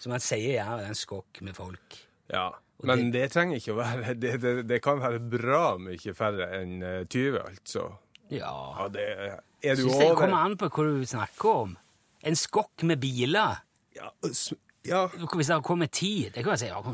Så 0.00 0.12
man 0.12 0.20
sier 0.24 0.56
gjerne 0.56 0.80
det 0.82 0.88
er 0.88 0.94
en 0.94 1.02
skokk 1.04 1.42
med 1.44 1.56
folk. 1.56 1.98
ja. 2.32 2.50
Og 2.82 2.88
Men 2.90 3.12
det 3.14 3.28
trenger 3.30 3.60
ikke 3.60 3.70
å 3.70 3.76
være 3.78 4.14
Det, 4.22 4.32
det, 4.42 4.52
det 4.66 4.80
kan 4.82 4.98
være 4.98 5.20
bra 5.20 5.76
mye 5.78 6.14
færre 6.16 6.48
enn 6.58 6.82
eh, 6.82 7.04
20, 7.06 7.38
altså. 7.38 7.84
Ja. 8.32 8.50
Ja, 8.50 8.88
det 8.90 9.04
er 9.14 9.78
du 9.78 9.84
Syns 9.84 9.94
det 10.00 10.08
over 10.08 10.18
kommer 10.18 10.48
an 10.48 10.56
på 10.58 10.68
hva 10.74 10.86
du 10.90 11.06
snakker 11.06 11.60
om. 11.62 11.76
En 12.24 12.36
skokk 12.36 12.82
med 12.88 12.98
biler. 13.00 13.60
Ja, 13.94 14.10
ja. 14.88 15.00
Hvis 15.36 15.46
det 15.50 15.56
kommer 15.64 15.86
ti, 15.92 16.28
det 16.34 16.42
kan 16.44 16.50
jeg 16.54 16.60
si 16.64 16.68
ja, 16.68 16.78
er. 16.80 16.84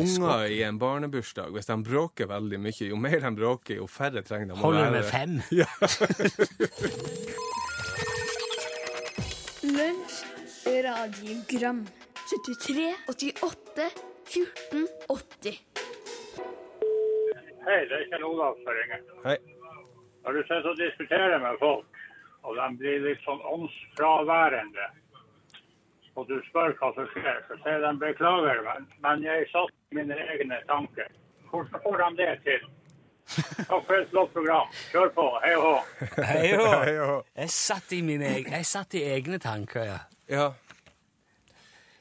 Unger 0.00 0.44
i 0.50 0.62
en 0.66 0.78
barnebursdag, 0.82 1.48
hvis 1.54 1.66
de 1.70 1.76
bråker 1.86 2.26
veldig 2.30 2.58
mye, 2.62 2.84
jo 2.90 2.96
mer 3.00 3.18
de 3.22 3.30
bråker, 3.38 3.74
jo 3.80 3.86
færre 3.90 4.20
trenger 4.26 4.46
de 4.50 4.54
å 4.56 4.58
Holder 4.64 4.84
være. 4.88 4.94
med 4.96 5.04
fem? 5.10 5.32
Lunsj, 9.76 10.16
radiogram 10.86 11.80
73, 12.30 12.88
88, 13.12 13.86
14, 14.30 14.86
80 15.08 15.58
Hei, 17.60 17.80
det 17.86 17.92
er 17.98 18.04
Kjell 18.10 18.24
Olav 18.24 18.54
som 18.64 18.72
ringer. 18.74 19.00
Hei. 19.26 19.36
Har 20.24 20.32
du 20.34 20.40
sett 20.48 20.64
å 20.66 20.72
diskutere 20.78 21.36
med 21.42 21.54
folk, 21.60 21.86
og 22.48 22.52
de 22.56 22.66
blir 22.80 22.98
litt 23.04 23.20
sånn 23.26 23.42
åndsfraværende, 23.52 24.86
og 26.16 26.26
du 26.28 26.36
spør 26.50 26.74
hva 26.80 26.90
som 26.96 27.06
skjer, 27.14 27.38
så 27.48 27.56
sier 27.62 27.80
de 27.84 27.92
beklager, 28.02 28.62
men, 28.66 28.86
men 29.04 29.22
jeg 29.24 29.46
satt 29.52 29.72
i 29.92 30.00
mine 30.00 30.16
egne 30.34 30.58
tanker. 30.68 31.08
Hvordan 31.50 31.82
får 31.84 32.02
de 32.02 32.10
det 32.22 32.32
til? 32.46 32.68
Takk 33.70 33.84
for 33.86 33.94
et 33.94 34.08
flott 34.10 34.32
program. 34.34 34.72
Kjør 34.90 35.12
på. 35.14 35.26
Hei 35.44 35.52
og 35.54 35.62
hå. 35.68 35.76
Hei 36.32 36.48
og 36.56 36.88
ja. 36.90 37.20
Jeg 37.44 37.50
satt 37.54 37.92
i 37.94 38.00
mine 38.02 38.26
egne, 38.26 38.56
jeg 38.58 38.66
satt 38.66 38.96
i 38.98 39.04
egne 39.12 39.38
tanker, 39.42 39.86
ja. 39.86 40.00
Ja. 40.30 40.48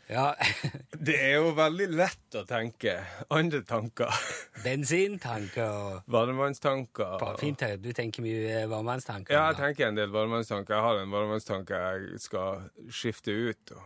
Ja, 0.10 0.32
Det 1.06 1.14
er 1.22 1.36
jo 1.38 1.52
veldig 1.54 1.86
lett 1.94 2.34
å 2.40 2.42
tenke 2.50 2.96
andre 3.30 3.60
tanker. 3.62 4.10
Bensintanker 4.64 5.70
og 5.70 6.10
Varmtvannstanker. 6.10 7.22
og- 7.22 7.84
Du 7.84 7.92
tenker 7.94 8.26
mye 8.26 8.64
varmtvannstanker? 8.72 9.34
Ja, 9.38 9.52
jeg 9.52 9.60
tenker 9.62 9.88
en 9.92 9.96
del 10.02 10.10
varmtvannstanker. 10.10 10.74
Jeg 10.74 10.82
har 10.82 11.04
en 11.04 11.14
varmtvannstanke 11.14 11.84
jeg 11.86 12.20
skal 12.26 12.66
skifte 12.90 13.30
ut, 13.52 13.72
og 13.78 13.86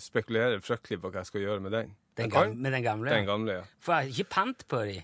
spekulerer 0.00 0.62
fryktelig 0.64 1.00
på 1.02 1.10
hva 1.10 1.22
jeg 1.22 1.30
skal 1.30 1.44
gjøre 1.44 1.64
med 1.64 1.74
den. 1.76 1.96
Den 2.18 2.30
gamle, 2.30 2.54
med 2.54 2.72
den 2.74 2.84
gamle? 2.84 3.10
Den 3.10 3.26
gamle, 3.26 3.58
ja. 3.60 3.64
For 3.82 3.94
jeg 3.94 4.08
har 4.08 4.14
ikke 4.14 4.32
pant 4.34 4.64
på 4.70 4.84
de. 4.88 5.00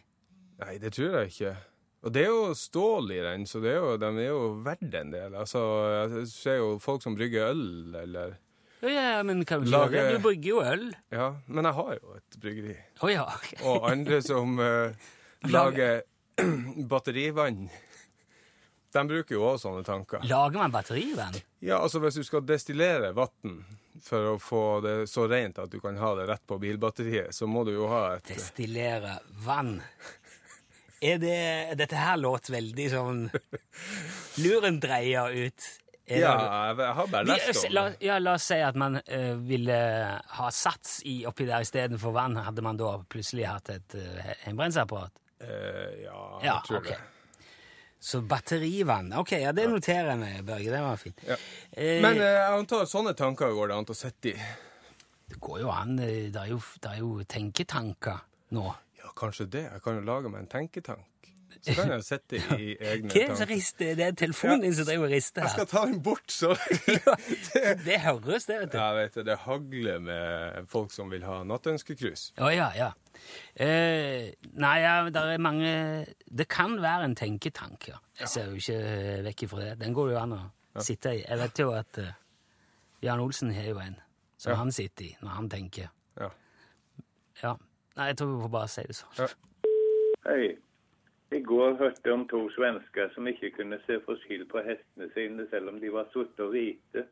Nei, 0.61 0.77
det 0.83 0.93
tror 0.97 1.17
jeg 1.21 1.33
ikke. 1.33 1.57
Og 2.01 2.15
det 2.15 2.23
er 2.25 2.31
jo 2.31 2.53
stål 2.57 3.11
i 3.13 3.19
den, 3.25 3.43
så 3.49 3.61
det 3.61 3.75
er 3.75 3.81
jo, 3.83 3.97
de 4.01 4.09
er 4.23 4.31
jo 4.31 4.45
verdt 4.65 4.95
en 4.97 5.13
del. 5.13 5.35
Altså, 5.37 5.61
jeg 5.93 6.29
ser 6.33 6.61
jo 6.63 6.71
folk 6.81 7.05
som 7.05 7.17
brygger 7.19 7.51
øl, 7.53 7.97
eller 8.03 8.39
Ja, 8.81 8.89
ja, 8.89 9.23
men 9.27 9.45
kan 9.45 9.61
du 9.61 9.69
Lage-? 9.69 10.07
Du 10.17 10.23
brygger 10.25 10.49
jo 10.49 10.63
øl. 10.65 10.87
Ja, 11.13 11.35
men 11.47 11.69
jeg 11.69 11.77
har 11.77 11.91
jo 11.99 12.15
et 12.17 12.39
bryggeri. 12.41 12.77
Å 13.05 13.11
ja. 13.13 13.27
Og 13.69 13.85
andre 13.91 14.23
som 14.25 14.57
uh, 14.57 14.97
lager 15.57 16.01
batterivann. 16.93 17.67
De 18.93 19.03
bruker 19.07 19.35
jo 19.37 19.45
også 19.53 19.69
sånne 19.69 19.85
tanker. 19.87 20.25
Lager 20.27 20.59
man 20.59 20.73
batteri 20.75 21.05
i 21.13 21.17
den? 21.19 21.37
Ja, 21.63 21.79
altså 21.85 22.01
hvis 22.03 22.17
du 22.19 22.25
skal 22.27 22.43
destillere 22.49 23.13
vann 23.15 23.61
for 24.03 24.33
å 24.33 24.39
få 24.41 24.63
det 24.83 24.95
så 25.11 25.27
rent 25.31 25.59
at 25.63 25.71
du 25.71 25.79
kan 25.83 25.97
ha 26.01 26.15
det 26.19 26.27
rett 26.31 26.43
på 26.49 26.57
bilbatteriet, 26.63 27.35
så 27.37 27.47
må 27.47 27.63
du 27.69 27.73
jo 27.77 27.87
ha 27.91 28.17
et 28.17 28.25
Destillere 28.33 29.19
vann. 29.45 29.77
Er 31.03 31.19
det 31.23 31.37
Dette 31.81 31.97
her 31.97 32.17
låt 32.21 32.51
veldig 32.53 32.89
sånn 32.93 33.21
Luren 34.43 34.81
dreier 34.83 35.31
ut. 35.47 35.69
Er 36.11 36.19
Ja, 36.25 36.33
det- 36.75 36.83
jeg 36.85 36.95
har 36.95 37.07
bare 37.07 37.25
lest 37.25 37.65
om 37.67 37.75
det. 37.75 37.97
ja, 38.03 38.19
la 38.19 38.33
oss 38.35 38.43
si 38.51 38.55
at 38.61 38.75
man 38.75 38.97
uh, 38.97 39.35
ville 39.37 40.21
ha 40.27 40.51
sats 40.51 41.03
i 41.07 41.25
oppi 41.27 41.47
der 41.47 41.61
istedenfor 41.63 42.13
vann. 42.13 42.35
Hadde 42.37 42.63
man 42.63 42.77
da 42.77 42.97
plutselig 43.09 43.47
hatt 43.47 43.71
et 43.71 43.95
uh, 43.95 44.35
hjemmebrennsapparat? 44.45 45.13
Uh, 45.41 45.47
ja, 46.03 46.41
jeg 46.43 46.49
Ja, 46.51 46.57
tror 46.67 46.79
okay. 46.83 46.91
det. 46.91 47.01
Så 48.01 48.23
batterivann. 48.25 49.11
Ok, 49.21 49.33
ja, 49.43 49.53
det 49.53 49.67
noterer 49.69 50.07
jeg 50.15 50.19
meg, 50.23 50.39
Børge. 50.49 50.71
Det 50.73 50.81
var 50.81 50.97
fint. 50.97 51.19
Ja. 51.29 51.37
Eh, 51.77 51.99
Men 52.01 52.17
eh, 52.17 52.31
jeg 52.39 52.59
antar 52.63 52.87
sånne 52.89 53.13
tanker 53.19 53.53
går 53.53 53.69
det 53.69 53.77
an 53.77 53.91
å 53.93 53.97
sitte 53.99 54.33
i. 54.33 54.37
det 55.29 55.37
går 55.41 55.61
jo 55.61 55.69
an. 55.75 55.99
eh, 56.01 56.31
Det 56.33 56.41
er 56.41 56.49
jo, 56.55 56.61
det 56.81 56.91
er 56.95 57.03
jo 57.03 57.11
tenketanker 57.29 58.23
nå. 58.57 58.65
Ja, 59.03 59.13
kanskje 59.17 59.47
det. 59.53 59.67
Jeg 59.73 59.83
kan 59.85 60.01
jo 60.01 60.07
lage 60.09 60.33
meg 60.33 60.41
en 60.47 60.49
tenketank. 60.57 61.05
Så 61.61 61.75
kan 61.77 61.91
jeg 61.93 62.01
jo 62.01 62.19
det 62.31 62.39
i 62.57 62.69
egne 62.81 63.11
Hva 63.11 63.21
er 63.21 63.33
det 63.33 63.37
som 63.37 63.49
rister? 63.51 63.91
Det 63.99 64.05
er 64.07 64.15
telefonen 64.17 64.63
din 64.65 64.75
som 64.77 64.87
driver 64.89 65.11
og 65.11 65.13
rister 65.13 65.45
Jeg 65.45 65.53
skal 65.53 65.67
ta 65.69 65.83
den 65.91 65.99
bort, 66.03 66.33
så 66.33 66.55
Det 67.87 67.99
høres, 68.01 68.47
det, 68.49 68.57
vet 68.63 68.73
du. 68.73 68.79
Ja, 68.79 68.87
vet 68.97 69.19
du, 69.19 69.23
det 69.29 69.37
hagler 69.45 69.99
med 70.05 70.71
folk 70.73 70.95
som 70.95 71.13
vil 71.13 71.27
ha 71.29 71.43
nattønskekrus. 71.45 72.31
Å 72.41 72.49
ja, 72.55 72.71
ja. 72.79 72.89
Eh, 73.53 74.31
nei, 74.57 74.77
ja, 74.81 74.95
det 75.13 75.25
er 75.35 75.43
mange 75.43 75.73
Det 76.25 76.47
kan 76.49 76.79
være 76.81 77.11
en 77.11 77.17
tenketank, 77.19 77.91
ja. 77.93 78.01
Jeg 78.23 78.33
ser 78.33 78.49
jo 78.49 78.61
ikke 78.63 78.79
eh, 78.81 79.21
vekk 79.29 79.45
ifra 79.49 79.67
det. 79.67 79.75
Den 79.85 79.97
går 79.97 80.15
jo 80.15 80.21
an 80.23 80.37
å 80.39 80.41
sitte 80.81 81.13
i. 81.19 81.21
Jeg 81.27 81.43
vet 81.43 81.61
jo 81.61 81.75
at 81.77 82.01
uh, 82.01 82.09
Jan 83.05 83.21
Olsen 83.21 83.53
har 83.53 83.69
jo 83.69 83.83
en 83.83 83.99
som 84.41 84.55
Ja. 84.55 84.57
han 84.63 84.73
sitter 84.73 85.05
i 85.05 85.13
når 85.21 85.37
han 85.37 85.53
tenker. 85.53 85.93
Ja. 86.17 86.31
Ja. 87.43 87.55
Nei, 87.99 88.07
jeg 88.13 88.17
tror 88.17 88.33
vi 88.33 88.43
får 88.47 88.53
bare 88.57 88.73
si 88.73 88.85
det 88.89 88.97
sånn. 88.97 89.19
Ja. 89.21 89.29
Hei. 90.25 90.55
I 91.33 91.41
går 91.41 91.77
hørte 91.79 92.01
jeg 92.05 92.13
om 92.15 92.27
to 92.29 92.41
svensker 92.51 93.11
som 93.15 93.29
ikke 93.31 93.53
kunne 93.55 93.79
se 93.87 94.01
forskjell 94.07 94.49
på 94.51 94.63
hestene 94.67 95.07
sine 95.15 95.47
selv 95.51 95.71
om 95.71 95.79
de 95.81 95.93
var 95.95 96.09
sorte 96.13 96.43
og 96.43 96.57
hvite. 96.57 97.05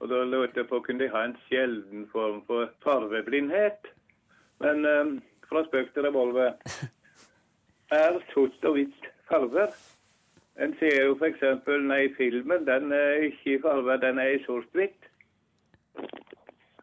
Og 0.00 0.10
da 0.10 0.18
lurte 0.28 0.60
jeg 0.60 0.68
på 0.68 0.80
kunne 0.84 1.04
de 1.04 1.12
ha 1.14 1.24
en 1.24 1.36
sjelden 1.46 2.04
form 2.12 2.42
for 2.46 2.68
farveblindhet. 2.84 3.88
Men 4.60 4.84
eh, 4.84 5.14
fra 5.48 5.64
spøk 5.68 5.94
til 5.94 6.08
revolver. 6.08 6.52
Er 7.92 8.20
sort 8.32 8.64
og 8.64 8.76
hvitt 8.76 9.08
farver? 9.28 9.72
En 10.60 10.72
ser 10.78 11.04
jo 11.04 11.16
f.eks. 11.16 11.42
nei, 11.84 12.06
filmen 12.16 12.64
den 12.68 12.92
er 12.92 13.26
ikke 13.28 13.54
i 13.54 13.58
farver, 13.60 13.96
den 14.00 14.18
er 14.18 14.36
i 14.36 14.40
sort-hvitt. 14.46 15.08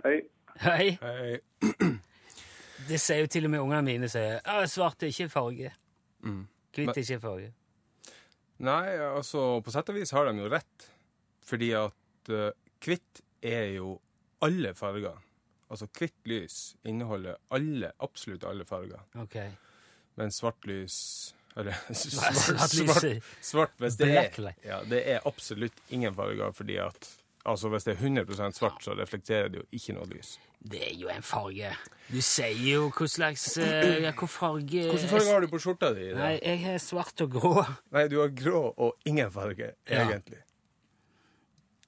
Hei. 0.04 0.20
Hei. 0.62 0.86
Hei. 1.02 1.38
Det 2.90 2.98
sier 3.02 3.24
jo 3.24 3.28
til 3.30 3.46
og 3.46 3.52
med 3.54 3.60
ungene 3.60 3.82
mine. 3.86 4.10
sier, 4.10 4.40
«Å, 4.46 4.64
Svart 4.70 5.04
er 5.04 5.14
ikke 5.14 5.30
farge. 5.34 5.74
Mm. 6.26 6.46
Hvitt 6.80 6.98
er 6.98 7.06
ikke 7.06 7.24
farge. 7.24 7.50
Nei, 8.60 8.86
altså 9.06 9.62
på 9.64 9.72
sett 9.72 9.90
og 9.92 10.00
vis 10.00 10.12
har 10.16 10.28
de 10.28 10.44
jo 10.44 10.52
rett. 10.52 10.86
Fordi 11.50 11.72
at 11.80 12.32
uh, 12.34 12.52
kvitt 12.84 13.24
er 13.46 13.74
jo 13.78 13.96
alle 14.46 14.74
farger. 14.78 15.18
Altså 15.70 15.88
hvitt 15.94 16.30
lys 16.30 16.60
inneholder 16.88 17.38
alle, 17.56 17.92
absolutt 18.04 18.46
alle 18.48 18.66
farger. 18.68 19.02
Ok. 19.22 19.38
Men 20.20 20.34
svart 20.36 20.66
lys 20.68 20.96
Eller 21.56 21.78
Svart 21.96 22.36
svart, 22.36 22.74
svart, 22.74 23.28
svart 23.42 23.78
hvis 23.80 23.96
det 24.00 24.10
er 24.18 24.34
ja, 24.66 24.80
Det 24.84 25.00
er 25.14 25.28
absolutt 25.30 25.78
ingen 25.94 26.14
farger, 26.18 26.52
fordi 26.52 26.76
at 26.82 27.08
Altså 27.50 27.70
Hvis 27.74 27.88
det 27.88 27.96
er 27.96 28.04
100% 28.06 28.58
svart, 28.60 28.84
så 28.86 28.94
reflekterer 29.00 29.48
det 29.50 29.62
jo 29.62 29.66
ikke 29.74 29.96
noe 29.98 30.06
lys. 30.12 30.36
Det 30.60 30.82
er 30.90 30.96
jo 31.00 31.08
en 31.10 31.24
farge. 31.24 31.70
Du 32.12 32.20
sier 32.26 32.52
jo 32.76 32.90
hva 32.92 33.08
slags 33.10 33.46
eh, 33.64 34.04
ja, 34.04 34.12
Hva 34.12 34.28
farge 34.30 34.84
Hvilken 34.90 35.10
farge 35.12 35.32
har 35.32 35.42
du 35.46 35.48
på 35.54 35.62
skjorta 35.64 35.90
di? 35.96 36.10
da? 36.12 36.20
Nei, 36.20 36.34
jeg 36.44 36.60
har 36.66 36.78
svart 36.84 37.24
og 37.26 37.32
grå. 37.38 37.54
Nei, 37.96 38.04
du 38.12 38.18
har 38.22 38.34
grå 38.36 38.62
og 38.76 39.10
ingen 39.10 39.32
farge, 39.34 39.72
Ja. 39.90 40.04
egentlig. 40.06 40.42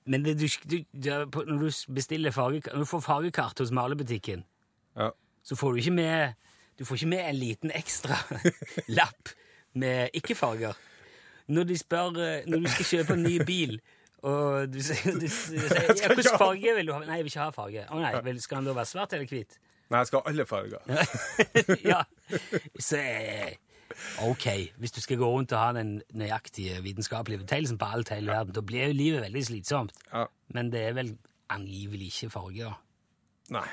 Men 0.05 0.23
det, 0.25 0.33
du, 0.39 0.47
du, 0.65 0.77
når 1.45 1.59
du 1.67 1.93
bestiller 1.93 2.33
farge, 2.33 2.61
når 2.73 2.79
du 2.85 2.89
får 2.89 3.03
fargekart 3.05 3.59
hos 3.61 3.71
malebutikken, 3.75 4.45
Ja. 4.97 5.11
så 5.43 5.55
får 5.55 5.73
du 5.73 5.77
ikke 5.83 5.91
med 5.99 6.33
Du 6.79 6.85
får 6.85 6.95
ikke 6.97 7.07
med 7.11 7.19
en 7.29 7.35
liten 7.37 7.71
ekstra 7.77 8.15
lapp 8.97 9.29
med 9.77 10.09
ikke-farger. 10.17 10.73
Når 11.51 11.63
de 11.69 11.77
spør 11.77 12.17
eh, 12.17 12.43
Når 12.49 12.63
du 12.63 12.67
skal 12.73 12.85
kjøpe 12.89 13.13
en 13.13 13.23
ny 13.27 13.37
bil, 13.45 13.77
og 14.21 14.69
du 14.69 14.77
sier, 14.85 15.17
du 15.17 15.27
sier 15.27 16.13
'Hvilken 16.13 16.37
farge 16.37 16.75
vil 16.77 16.87
du 16.87 16.93
ha?' 16.93 17.01
'Nei, 17.05 17.17
jeg 17.21 17.25
vil 17.25 17.33
ikke 17.33 17.45
ha 17.45 17.49
farge.' 17.55 17.85
'Å 17.89 18.01
nei, 18.01 18.13
vel, 18.23 18.41
Skal 18.41 18.61
den 18.61 18.69
da 18.69 18.73
være 18.77 18.89
svart 18.93 19.13
eller 19.17 19.25
hvit?' 19.25 19.57
Nei, 19.91 19.99
jeg 19.99 20.07
skal 20.07 20.21
ha 20.21 20.29
alle 20.31 20.45
farger. 20.47 20.79
ja. 21.91 22.03
Så 22.79 22.99
eh, 23.01 23.57
ok, 24.23 24.45
hvis 24.79 24.93
du 24.95 25.01
skal 25.03 25.17
gå 25.19 25.27
rundt 25.27 25.51
og 25.51 25.59
ha 25.59 25.73
den 25.75 25.97
nøyaktige 26.15 26.77
vitenskapelige 26.85 27.41
betegnelsen 27.41 27.79
på 27.81 27.89
alt 27.97 28.13
hele 28.13 28.31
verden, 28.31 28.53
da 28.55 28.61
blir 28.61 28.87
jo 28.87 28.93
livet 28.95 29.25
veldig 29.25 29.43
slitsomt. 29.49 29.97
Ja. 30.13 30.29
Men 30.55 30.71
det 30.71 30.85
er 30.87 30.95
vel 30.95 31.17
angivelig 31.51 32.07
ikke 32.13 32.29
farger. 32.37 32.77
Nei. 33.51 33.67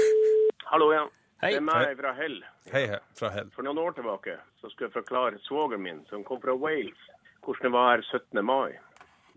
Hallo 0.72 0.90
igjen. 0.90 1.12
Hei. 1.44 1.52
Det 1.52 1.60
er 1.60 1.66
meg 1.68 1.94
fra 2.00 2.14
Hell. 2.16 2.40
Hei, 2.72 2.86
hei, 2.88 2.98
fra 3.18 3.30
Hell. 3.34 3.52
For 3.54 3.66
noen 3.66 3.78
år 3.78 3.94
tilbake 3.98 4.38
så 4.58 4.70
skulle 4.72 4.88
jeg 4.88 4.96
forklare 4.96 5.38
svogeren 5.44 5.84
min, 5.84 6.02
som 6.10 6.24
kom 6.26 6.40
fra 6.42 6.54
Wales, 6.56 6.98
hvordan 7.44 7.68
det 7.68 7.72
var 7.76 8.02
17. 8.10 8.40
mai. 8.42 8.72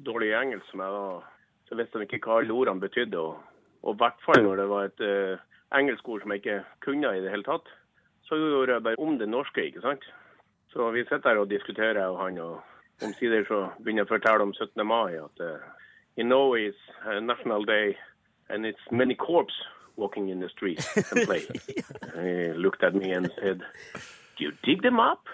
Dårlig 0.06 0.34
engelsk 0.38 0.70
som 0.72 0.84
jeg 0.84 0.94
var, 0.94 1.25
så 1.68 1.75
visste 1.75 1.98
han 1.98 2.06
ikke 2.06 2.20
hva 2.25 2.39
alle 2.42 2.54
ordene 2.54 2.84
betydde. 2.84 3.18
Og, 3.18 3.39
og 3.84 3.96
i 3.96 4.01
hvert 4.01 4.24
fall 4.25 4.44
når 4.46 4.62
det 4.62 4.70
var 4.70 4.88
et 4.88 5.04
uh, 5.04 5.46
engelsk 5.77 6.10
ord 6.10 6.24
som 6.24 6.34
jeg 6.34 6.44
ikke 6.44 6.58
kunne 6.86 7.13
i 7.18 7.22
det 7.24 7.34
hele 7.34 7.48
tatt, 7.48 7.70
så 8.27 8.38
gjorde 8.38 8.74
jeg 8.74 8.84
bare 8.84 9.00
om 9.00 9.18
det 9.18 9.30
norske, 9.30 9.66
ikke 9.66 9.82
sant? 9.82 10.04
Så 10.74 10.92
vi 10.92 11.06
sitter 11.08 11.30
her 11.30 11.42
og 11.42 11.50
diskuterer, 11.50 12.01
jeg 12.01 12.13
og 12.13 12.20
han, 12.22 12.38
og 12.38 13.06
omsider 13.06 13.46
så 13.48 13.63
begynner 13.80 14.04
jeg 14.04 14.10
å 14.10 14.13
fortelle 14.16 14.46
om 14.46 14.54
17. 14.54 14.86
mai, 14.86 15.16
at 15.16 15.42
uh, 15.42 15.63
you 16.18 16.25
know 16.27 16.54
it's 16.54 16.84
a 17.06 17.22
national 17.22 17.66
day, 17.66 17.96
and 18.50 18.66
it's 18.66 18.92
many 18.92 19.16
corps 19.16 19.58
walking 19.96 20.30
in 20.30 20.39
the 20.39 20.50
street 20.50 20.86
and 21.12 21.25
play. 21.25 21.42
he 22.22 22.54
looked 22.54 22.84
at 22.84 22.96
me 22.96 23.12
and 23.12 23.32
said, 23.39 23.62
Do 24.38 24.44
you 24.44 24.51
dig 24.63 24.84
them 24.84 25.00
up? 25.00 25.27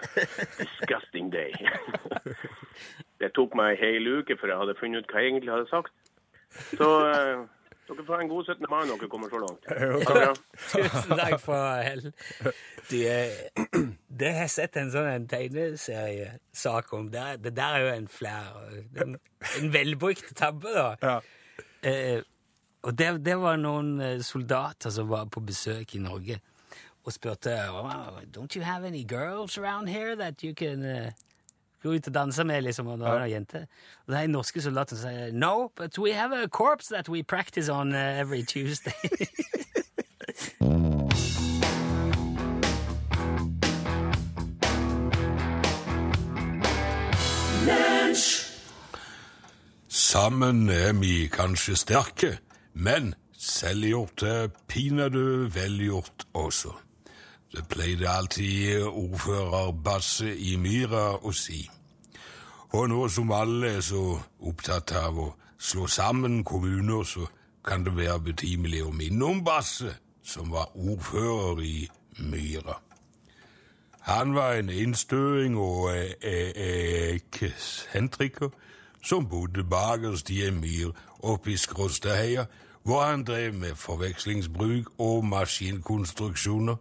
Disgusting 0.56 1.30
day. 1.30 1.52
det 3.20 3.32
tok 3.36 3.54
meg 3.58 3.74
en 3.74 3.82
hel 3.82 4.08
uke 4.18 4.36
før 4.40 4.52
jeg 4.52 4.62
hadde 4.62 4.78
funnet 4.80 5.04
ut 5.04 5.12
hva 5.12 5.22
jeg 5.22 5.32
egentlig 5.32 5.54
hadde 5.54 5.70
sagt. 5.70 5.92
Så 6.78 6.88
eh, 7.10 7.44
dere 7.88 8.04
får 8.06 8.14
ha 8.14 8.20
en 8.24 8.30
god 8.32 8.50
17. 8.50 8.66
mai 8.70 8.82
når 8.88 9.00
dere 9.00 9.10
kommer 9.12 9.32
så 9.32 9.40
langt. 9.42 9.66
Tusen 10.72 11.18
takk 11.20 11.40
for 11.42 11.82
hell. 11.84 12.06
Du, 12.90 12.96
eh, 13.00 13.88
det 14.20 14.30
har 14.32 14.46
jeg 14.46 14.54
sett 14.54 14.78
en 14.80 14.92
sånn 14.94 15.10
en 15.10 15.26
tegneseriesak 15.30 16.92
om. 16.96 17.10
Det, 17.12 17.24
det 17.44 17.54
der 17.56 17.78
er 17.78 17.84
jo 17.84 17.90
en 17.94 18.08
flere. 18.08 18.64
En, 19.04 19.18
en 19.60 19.74
velbrukt 19.74 20.34
tabbe, 20.38 20.72
da. 20.74 20.88
Ja. 21.02 21.18
Eh, 21.84 22.22
og 22.84 22.96
det, 22.98 23.10
det 23.24 23.36
var 23.40 23.60
noen 23.60 23.94
eh, 24.00 24.18
soldater 24.24 24.92
som 24.92 25.08
var 25.12 25.28
på 25.32 25.42
besøk 25.44 25.94
i 25.96 26.02
Norge 26.04 26.40
og 27.04 27.12
spurte 27.12 27.52
oh, 27.68 28.20
Don't 28.32 28.56
you 28.56 28.64
have 28.64 28.84
any 28.84 29.04
girls 29.04 29.58
around 29.58 29.88
here 29.88 30.16
that 30.16 30.42
you 30.42 30.54
can 30.54 30.84
eh, 30.84 31.12
gå 31.84 31.94
ut 31.94 32.08
og 32.08 32.14
danse 32.14 32.44
med? 32.44 32.62
liksom, 32.64 32.86
og 32.86 32.98
da 32.98 33.12
er 33.12 33.18
det 33.18 33.28
en 33.28 33.34
jente. 33.34 33.66
Og 34.06 34.14
det 34.14 34.20
er 34.20 34.32
norske 34.32 34.62
soldater 34.64 34.96
som 34.96 35.10
sier 35.10 35.32
No, 35.32 35.70
but 35.76 35.98
we 35.98 36.12
have 36.12 36.32
a 36.32 36.48
corpse 36.48 36.88
that 36.88 37.08
we 37.08 37.22
practice 37.22 37.68
on 37.68 37.94
eh, 37.94 38.20
every 38.20 38.42
Tuesday. 38.42 38.92
Sammen 49.88 50.68
er 50.68 50.92
vi 51.00 51.26
kanskje 51.32 51.76
sterke, 51.76 52.30
men 52.74 53.14
selvgjort 53.38 54.22
er 54.22 54.48
pinadø 54.68 55.48
velgjort 55.54 56.26
også. 56.34 56.83
Det 57.54 57.68
pleide 57.68 58.08
alltid 58.08 58.82
ordfører 58.82 59.72
Basse 59.84 60.36
i 60.36 60.56
Myra 60.56 61.12
å 61.22 61.30
si. 61.32 61.60
Og 62.74 62.88
nå 62.90 63.04
som 63.08 63.30
alle 63.30 63.76
er 63.76 63.84
så 63.86 64.18
opptatt 64.42 64.90
av 64.98 65.18
å 65.22 65.26
slå 65.58 65.86
sammen 65.86 66.40
kommuner, 66.44 67.04
så 67.06 67.28
kan 67.64 67.84
det 67.86 67.94
være 67.94 68.18
betimelig 68.32 68.80
å 68.82 68.90
minne 68.90 69.24
om 69.24 69.44
Basse, 69.46 69.94
som 70.22 70.50
var 70.50 70.72
ordfører 70.74 71.62
i 71.62 71.88
Myra. 72.18 72.74
Han 74.04 74.34
var 74.34 74.58
en 74.58 74.70
innstøing 74.70 75.54
og 75.56 75.94
eh, 75.94 76.50
eh, 76.54 77.14
eksentriker 77.14 78.50
som 79.04 79.28
bodde 79.28 79.64
bakerst 79.64 80.30
i 80.30 80.42
en 80.48 80.58
myr 80.60 80.90
oppe 81.22 81.52
i 81.52 81.56
Skråstadheia, 81.56 82.44
hvor 82.82 83.04
han 83.04 83.24
drev 83.24 83.54
med 83.54 83.78
forvekslingsbruk 83.78 84.90
og 84.98 85.24
maskinkonstruksjoner, 85.24 86.76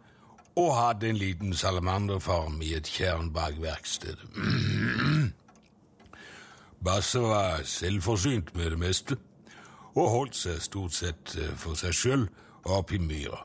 og 0.55 0.75
hadde 0.77 1.09
en 1.09 1.17
liten 1.17 1.53
salamanderfarm 1.53 2.61
i 2.61 2.73
et 2.77 2.89
tjern 2.89 3.31
bak 3.33 3.53
verkstedet. 3.61 4.29
Basse 6.85 7.19
var 7.19 7.63
selvforsynt 7.63 8.55
med 8.55 8.69
det 8.71 8.79
meste, 8.79 9.17
og 9.95 10.09
holdt 10.09 10.35
seg 10.35 10.61
stort 10.61 10.93
sett 10.97 11.35
eh, 11.39 11.53
for 11.57 11.79
seg 11.79 11.95
sjøl 11.95 12.27
oppe 12.65 12.97
i 12.97 13.01
myra. 13.01 13.43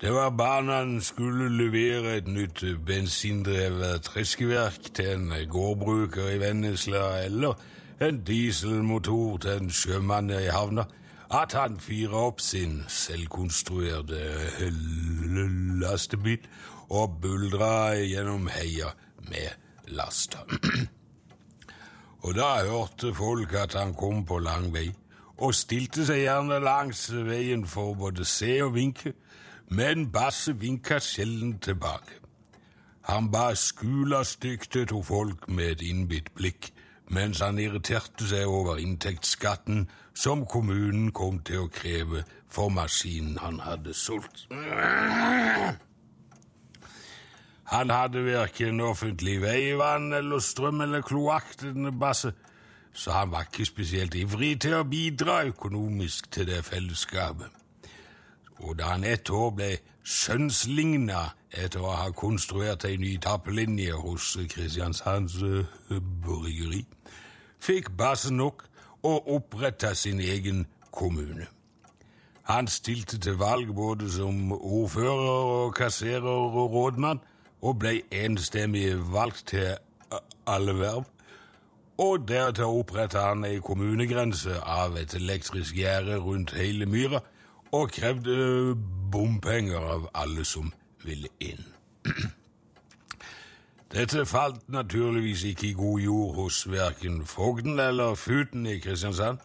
Det 0.00 0.12
var 0.12 0.34
barna 0.36 0.80
han 0.82 0.98
skulle 1.00 1.48
levere 1.48 2.16
et 2.18 2.26
nytt 2.28 2.60
bensindrevet 2.86 4.02
treskeverk 4.04 4.90
til 4.94 5.14
en 5.14 5.32
gårdbruker 5.50 6.28
i 6.34 6.40
Vennesla, 6.42 7.22
eller 7.24 7.54
en 8.02 8.20
dieselmotor 8.26 9.38
til 9.38 9.62
en 9.62 9.70
sjømann 9.70 10.30
i 10.30 10.50
havna, 10.52 10.84
at 11.34 11.54
han 11.58 11.80
fyrer 11.82 12.14
opp 12.28 12.40
sin 12.42 12.84
selvkonstruerte 12.88 14.20
lastebil 15.82 16.44
og 16.94 17.16
buldrer 17.22 18.04
gjennom 18.06 18.46
heia 18.54 18.92
med 19.26 19.90
lasta. 19.96 20.44
og 22.24 22.36
da 22.38 22.50
hørte 22.68 23.14
folk 23.14 23.54
at 23.58 23.74
han 23.74 23.96
kom 23.98 24.22
på 24.28 24.38
lang 24.38 24.70
vei, 24.74 24.92
og 25.42 25.56
stilte 25.58 26.06
seg 26.06 26.22
gjerne 26.22 26.60
langs 26.62 27.08
veien 27.26 27.66
for 27.66 27.96
både 27.98 28.24
se 28.28 28.60
og 28.62 28.76
vinke, 28.76 29.16
men 29.74 30.06
Basse 30.14 30.54
vinka 30.60 31.00
sjelden 31.02 31.58
tilbake. 31.58 32.20
Han 33.10 33.32
bare 33.32 33.56
skula 33.58 34.22
stygt 34.24 34.76
etter 34.76 35.02
folk 35.02 35.48
med 35.48 35.74
et 35.74 35.82
innbitt 35.90 36.30
blikk, 36.38 36.70
mens 37.14 37.40
han 37.44 37.58
irriterte 37.62 38.26
seg 38.28 38.50
over 38.50 38.80
inntektsskatten 38.82 39.86
som 40.14 40.44
kommunen 40.46 41.10
kom 41.14 41.40
til 41.46 41.64
å 41.64 41.72
kreve 41.72 42.24
for 42.50 42.70
maskinen 42.74 43.38
han 43.42 43.60
hadde 43.62 43.94
solgt. 43.94 44.46
Han 47.72 47.90
hadde 47.90 48.24
verken 48.26 48.80
offentlig 48.84 49.40
veivann 49.42 50.12
eller 50.12 50.42
strøm 50.42 50.84
eller 50.84 51.02
kloakk, 51.02 51.56
denne 51.62 51.92
Basse, 51.92 52.34
så 52.92 53.10
han 53.16 53.32
var 53.32 53.48
ikke 53.48 53.66
spesielt 53.66 54.14
ivrig 54.14 54.60
til 54.62 54.76
å 54.78 54.84
bidra 54.86 55.40
økonomisk 55.48 56.30
til 56.30 56.46
det 56.46 56.60
fellesskapet. 56.66 57.50
Og 58.62 58.78
da 58.78 58.92
han 58.94 59.04
et 59.04 59.30
år 59.30 59.50
ble 59.56 59.70
skjønnsligna 60.04 61.24
etter 61.50 61.82
å 61.82 61.94
ha 61.96 62.10
konstruert 62.14 62.84
ei 62.86 62.98
ny 63.00 63.16
tappelinje 63.22 63.96
hos 63.96 64.34
Kristiansands 64.52 65.40
uh, 65.42 65.64
bryggeri, 66.24 66.84
fikk 67.64 67.90
Basenok 67.96 68.66
og 69.02 69.28
oppretta 69.36 69.94
sin 69.94 70.20
egen 70.20 70.66
kommune. 70.92 71.46
Han 72.44 72.68
stilte 72.68 73.18
til 73.18 73.38
valg 73.40 73.74
både 73.74 74.10
som 74.12 74.52
ordfører 74.52 75.30
og 75.64 75.74
kasserer 75.74 76.28
og 76.28 76.72
rådmann, 76.72 77.20
og 77.62 77.78
ble 77.80 78.02
enstemmig 78.12 78.92
valgt 79.12 79.46
til 79.46 79.76
alle 80.46 80.74
verv. 80.78 81.04
Og 81.98 82.28
deretter 82.28 82.68
oppretta 82.68 83.22
han 83.30 83.46
ei 83.48 83.62
kommunegrense 83.64 84.58
av 84.60 84.98
et 85.00 85.14
elektrisk 85.16 85.78
gjerde 85.78 86.18
rundt 86.20 86.52
hele 86.58 86.86
myra, 86.90 87.22
og 87.72 87.90
krevde 87.96 88.74
bompenger 89.12 89.92
av 89.96 90.08
alle 90.14 90.44
som 90.44 90.72
ville 91.04 91.32
inn. 91.40 91.64
Dette 93.94 94.26
falt 94.26 94.68
naturligvis 94.68 95.44
ikke 95.44 95.66
i 95.66 95.72
god 95.72 95.98
jord 96.00 96.34
hos 96.34 96.70
verken 96.70 97.26
fogden 97.26 97.80
eller 97.80 98.14
futen 98.14 98.66
i 98.66 98.78
Kristiansand, 98.78 99.38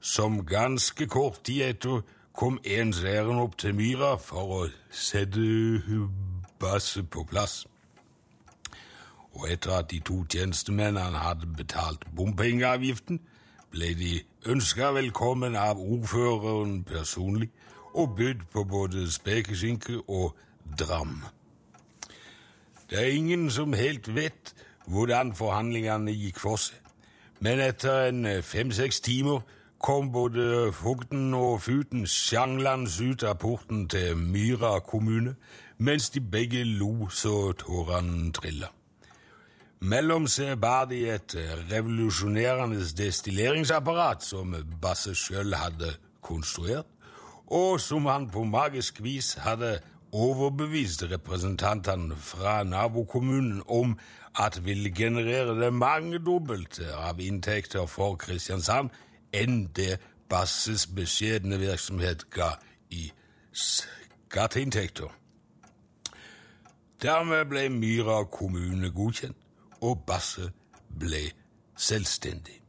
som 0.00 0.46
ganske 0.46 1.06
kort 1.06 1.44
tid 1.44 1.62
etter 1.62 2.00
kom 2.32 2.58
ens 2.64 3.02
ærend 3.04 3.42
opp 3.42 3.58
til 3.58 3.74
myra 3.76 4.14
for 4.16 4.54
å 4.56 4.62
sette 4.88 5.44
Basse 6.58 7.02
på 7.02 7.26
plass. 7.28 7.66
Og 9.36 9.52
etter 9.52 9.76
at 9.76 9.90
de 9.90 10.00
to 10.00 10.22
tjenestemennene 10.32 11.20
hadde 11.20 11.52
betalt 11.56 12.08
bompengeavgiften, 12.16 13.20
ble 13.70 13.94
de 14.00 14.16
ønska 14.46 14.94
velkommen 14.96 15.60
av 15.60 15.76
ordføreren 15.76 16.84
personlig 16.88 17.52
og 17.92 18.16
bydd 18.16 18.48
på 18.52 18.64
både 18.64 19.10
spekeskinke 19.12 20.00
og 20.08 20.32
dram. 20.78 21.18
Det 22.90 22.98
er 23.00 23.16
ingen 23.16 23.50
som 23.50 23.72
helt 23.72 24.14
vet 24.14 24.54
hvordan 24.86 25.32
forhandlingene 25.34 26.12
gikk 26.12 26.38
for 26.42 26.60
seg, 26.60 26.76
men 27.40 27.60
etter 27.64 28.10
en 28.10 28.26
fem-seks 28.44 29.00
timer 29.00 29.40
kom 29.84 30.10
både 30.12 30.72
fogden 30.72 31.34
og 31.34 31.62
futen 31.64 32.06
sjanglende 32.08 32.92
ut 33.04 33.24
av 33.24 33.38
porten 33.40 33.86
til 33.88 34.16
Myra 34.16 34.78
kommune, 34.84 35.34
mens 35.78 36.10
de 36.10 36.20
begge 36.20 36.64
lo 36.64 37.08
så 37.12 37.52
tårene 37.58 38.32
trilla. 38.36 38.70
Mellom 39.84 40.28
seg 40.30 40.56
bar 40.60 40.86
de 40.88 41.02
et 41.12 41.34
revolusjonerende 41.70 42.84
destilleringsapparat 42.96 44.24
som 44.24 44.54
Basse 44.80 45.12
sjøl 45.18 45.56
hadde 45.56 45.90
konstruert, 46.24 46.88
og 47.46 47.80
som 47.80 48.06
han 48.08 48.30
på 48.32 48.44
magisk 48.48 49.02
vis 49.04 49.34
hadde 49.44 49.76
overbevist 50.14 51.02
representantene 51.10 52.16
fra 52.16 52.62
nabokommunen 52.62 53.62
om 53.66 53.98
at 54.38 54.64
ville 54.64 54.90
generere 54.94 55.60
det 55.60 55.72
mangedobbelte 55.74 56.94
av 56.94 57.20
inntekter 57.20 57.86
for 57.90 58.14
Kristiansand 58.16 58.94
enn 59.34 59.64
det 59.74 59.98
Basses 60.30 60.86
beskjedne 60.86 61.58
virksomhet 61.58 62.28
ga 62.30 62.54
i 62.90 63.10
skatteinntekter. 63.52 65.10
Dermed 67.02 67.50
ble 67.50 67.66
Myra 67.68 68.22
kommune 68.30 68.90
godkjent, 68.94 69.36
og 69.82 70.06
Basse 70.06 70.48
ble 70.98 71.26
selvstendig. 71.76 72.60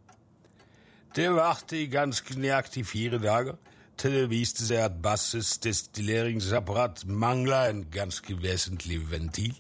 Det 1.16 1.30
varte 1.32 1.78
i 1.80 1.88
ganske 1.88 2.36
nøyaktig 2.36 2.84
fire 2.90 3.22
dager, 3.22 3.56
til 3.98 4.14
det 4.14 4.30
viste 4.30 4.66
seg 4.68 4.84
at 4.86 5.02
Basses 5.04 5.58
destilleringsapparat 5.64 7.06
mangla 7.08 7.70
en 7.70 7.86
ganske 7.92 8.38
vesentlig 8.42 9.00
ventil, 9.12 9.56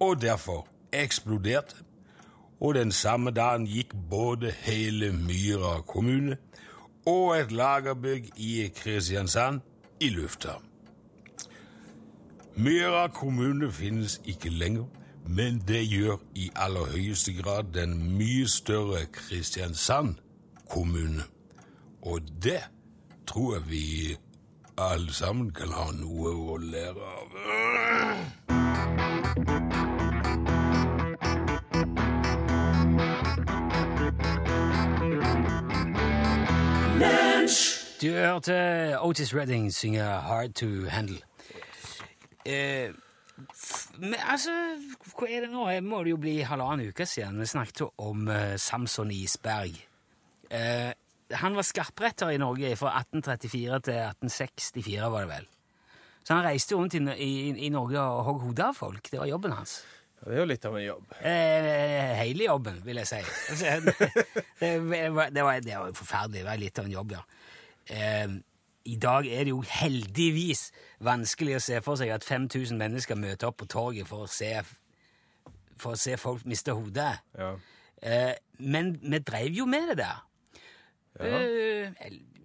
og 0.00 0.20
derfor 0.22 0.66
eksploderte. 0.92 1.76
Og 2.60 2.74
den 2.74 2.92
samme 2.92 3.30
dagen 3.30 3.66
gikk 3.66 3.94
både 4.10 4.50
hele 4.50 5.12
Myra 5.12 5.80
kommune 5.80 6.36
og 7.06 7.38
et 7.38 7.52
lagerbygg 7.52 8.30
i 8.36 8.68
Kristiansand 8.76 9.60
i 10.00 10.08
lufta. 10.08 10.58
Myra 12.56 13.08
kommune 13.08 13.72
finnes 13.72 14.20
ikke 14.24 14.50
lenger, 14.50 14.84
men 15.28 15.62
det 15.68 15.86
gjør 15.88 16.16
i 16.34 16.50
aller 16.56 16.84
høyeste 16.92 17.32
grad 17.42 17.72
den 17.74 18.18
mye 18.18 18.48
større 18.48 19.06
Kristiansand 19.12 20.14
kommune. 20.68 21.22
Og 22.02 22.20
det 22.42 22.60
tror 23.30 23.54
jeg 23.54 23.70
vi 23.70 24.16
alle 24.78 25.12
sammen 25.14 25.52
kan 25.54 25.70
ha 25.70 25.90
noe 25.94 26.30
å 26.34 26.56
lære 26.58 27.10
av. 27.14 27.28
Du 38.00 38.08
hørte 38.16 38.98
Otis 38.98 39.34
Redding 39.34 39.68
synge 39.74 40.02
Hard 40.02 40.56
to 40.58 40.88
Handle. 40.88 41.20
Eh, 42.44 42.90
men 43.98 44.14
altså, 44.26 44.56
hva 45.14 45.28
er 45.28 45.44
det 45.44 45.52
nå? 45.52 45.68
Det 45.70 45.84
må 45.84 46.02
det 46.02 46.16
jo 46.16 46.18
bli 46.18 46.40
halvannen 46.42 46.90
uke 46.90 47.06
siden 47.06 47.38
vi 47.38 47.46
snakket 47.46 47.86
om 47.98 48.26
eh, 48.28 48.56
Samson 48.58 49.10
Isberg. 49.14 49.78
Eh, 50.50 50.90
han 51.38 51.56
var 51.56 51.66
skarpretter 51.66 52.32
i 52.34 52.40
Norge 52.40 52.74
fra 52.78 52.92
1834 53.02 53.80
til 53.86 53.98
1864, 54.00 55.10
var 55.12 55.26
det 55.26 55.30
vel. 55.30 55.48
Så 56.24 56.36
han 56.36 56.44
reiste 56.44 56.76
rundt 56.76 56.94
i, 56.94 57.00
i, 57.16 57.30
i 57.66 57.70
Norge 57.72 58.00
og 58.00 58.24
hogg 58.26 58.44
hodet 58.48 58.66
av 58.70 58.76
folk. 58.76 59.08
Det 59.10 59.20
var 59.20 59.30
jobben 59.30 59.54
hans. 59.56 59.80
Ja, 60.20 60.26
det 60.28 60.36
er 60.36 60.42
jo 60.42 60.48
litt 60.50 60.66
av 60.68 60.76
en 60.76 60.84
jobb. 60.84 61.14
Eh, 61.24 62.10
hele 62.20 62.44
jobben, 62.44 62.82
vil 62.84 63.00
jeg 63.00 63.08
si. 63.08 63.20
Det, 64.60 64.74
var, 64.84 65.30
det, 65.32 65.42
var, 65.42 65.60
det 65.64 65.76
var 65.78 65.94
forferdelig. 65.96 66.42
Det 66.42 66.44
var 66.50 66.60
litt 66.60 66.78
av 66.78 66.88
en 66.88 66.92
jobb, 66.92 67.14
ja. 67.16 67.22
Eh, 67.96 68.34
I 68.92 68.96
dag 69.00 69.26
er 69.26 69.46
det 69.48 69.54
jo 69.54 69.62
heldigvis 69.64 70.66
vanskelig 71.00 71.56
å 71.56 71.62
se 71.64 71.80
for 71.84 71.96
seg 71.96 72.12
at 72.12 72.26
5000 72.26 72.76
mennesker 72.80 73.16
møter 73.16 73.48
opp 73.48 73.62
på 73.62 73.70
torget 73.72 74.08
for 74.10 74.26
å 74.26 74.30
se, 74.30 74.52
for 75.80 75.96
å 75.96 76.00
se 76.00 76.18
folk 76.20 76.44
miste 76.44 76.76
hodet. 76.76 77.14
Ja. 77.38 77.54
Eh, 78.04 78.34
men 78.60 78.98
vi 79.00 79.22
dreiv 79.24 79.56
jo 79.56 79.66
med 79.68 79.94
det 79.94 80.02
der. 80.02 80.20
Eh, 81.18 81.90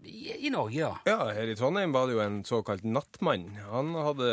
i, 0.05 0.47
I 0.47 0.49
Norge, 0.49 0.79
ja. 0.79 0.91
ja, 1.05 1.29
her 1.33 1.49
i 1.49 1.55
Trondheim 1.57 1.93
var 1.93 2.07
det 2.07 2.17
jo 2.17 2.23
en 2.23 2.41
såkalt 2.45 2.83
nattmann. 2.83 3.51
Han 3.69 3.93
hadde 3.97 4.29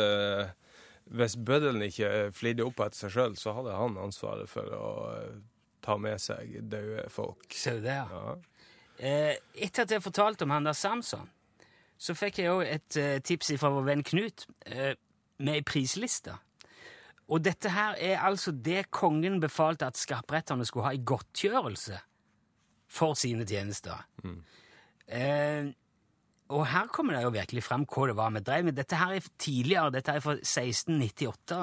Hvis 1.13 1.35
bøddelen 1.35 1.83
ikke 1.85 2.31
flidde 2.33 2.65
opp 2.65 2.79
etter 2.81 3.05
seg 3.05 3.15
sjøl, 3.15 3.37
så 3.37 3.53
hadde 3.57 3.75
han 3.77 3.99
ansvaret 4.01 4.49
for 4.49 4.69
å 4.73 4.91
eh, 5.11 5.41
ta 5.83 5.97
med 5.99 6.21
seg 6.21 6.61
døde 6.71 7.09
folk. 7.11 7.45
Ser 7.51 7.81
du 7.81 7.87
det, 7.89 7.97
ja. 7.99 8.07
Ja. 8.07 8.35
Eh, 9.03 9.35
etter 9.65 9.83
at 9.83 9.91
jeg 9.91 10.05
fortalte 10.05 10.47
om 10.47 10.53
han 10.53 10.69
der 10.69 10.77
Samson, 10.77 11.27
så 11.97 12.15
fikk 12.17 12.39
jeg 12.41 12.53
òg 12.53 12.63
et 12.67 12.97
eh, 12.99 13.19
tips 13.23 13.53
fra 13.59 13.71
vår 13.73 13.85
venn 13.89 14.05
Knut 14.05 14.45
eh, 14.69 14.95
med 15.43 15.59
ei 15.59 15.65
prisliste. 15.67 16.37
Og 17.31 17.43
dette 17.43 17.71
her 17.73 17.97
er 17.99 18.23
altså 18.23 18.51
det 18.51 18.89
kongen 18.93 19.39
befalte 19.43 19.87
at 19.87 19.99
skarpretterne 19.99 20.65
skulle 20.67 20.89
ha 20.89 20.95
i 20.95 21.03
godtgjørelse 21.03 21.99
for 22.93 23.17
sine 23.17 23.47
tjenester. 23.49 24.05
Eh, 25.07 25.71
og 26.53 26.63
her 26.69 26.87
kommer 26.93 27.17
det 27.17 27.25
jo 27.25 27.33
virkelig 27.33 27.63
frem 27.65 27.85
hva 27.89 28.07
det 28.09 28.15
var 28.19 28.31
vi 28.35 28.43
drev 28.45 28.69
med. 28.69 28.77
Dette 28.77 28.99
her 28.99 29.15
er 29.15 29.27
tidligere, 29.41 29.93
dette 29.95 30.13
er 30.13 30.23
fra 30.23 30.35
1698. 30.37 31.59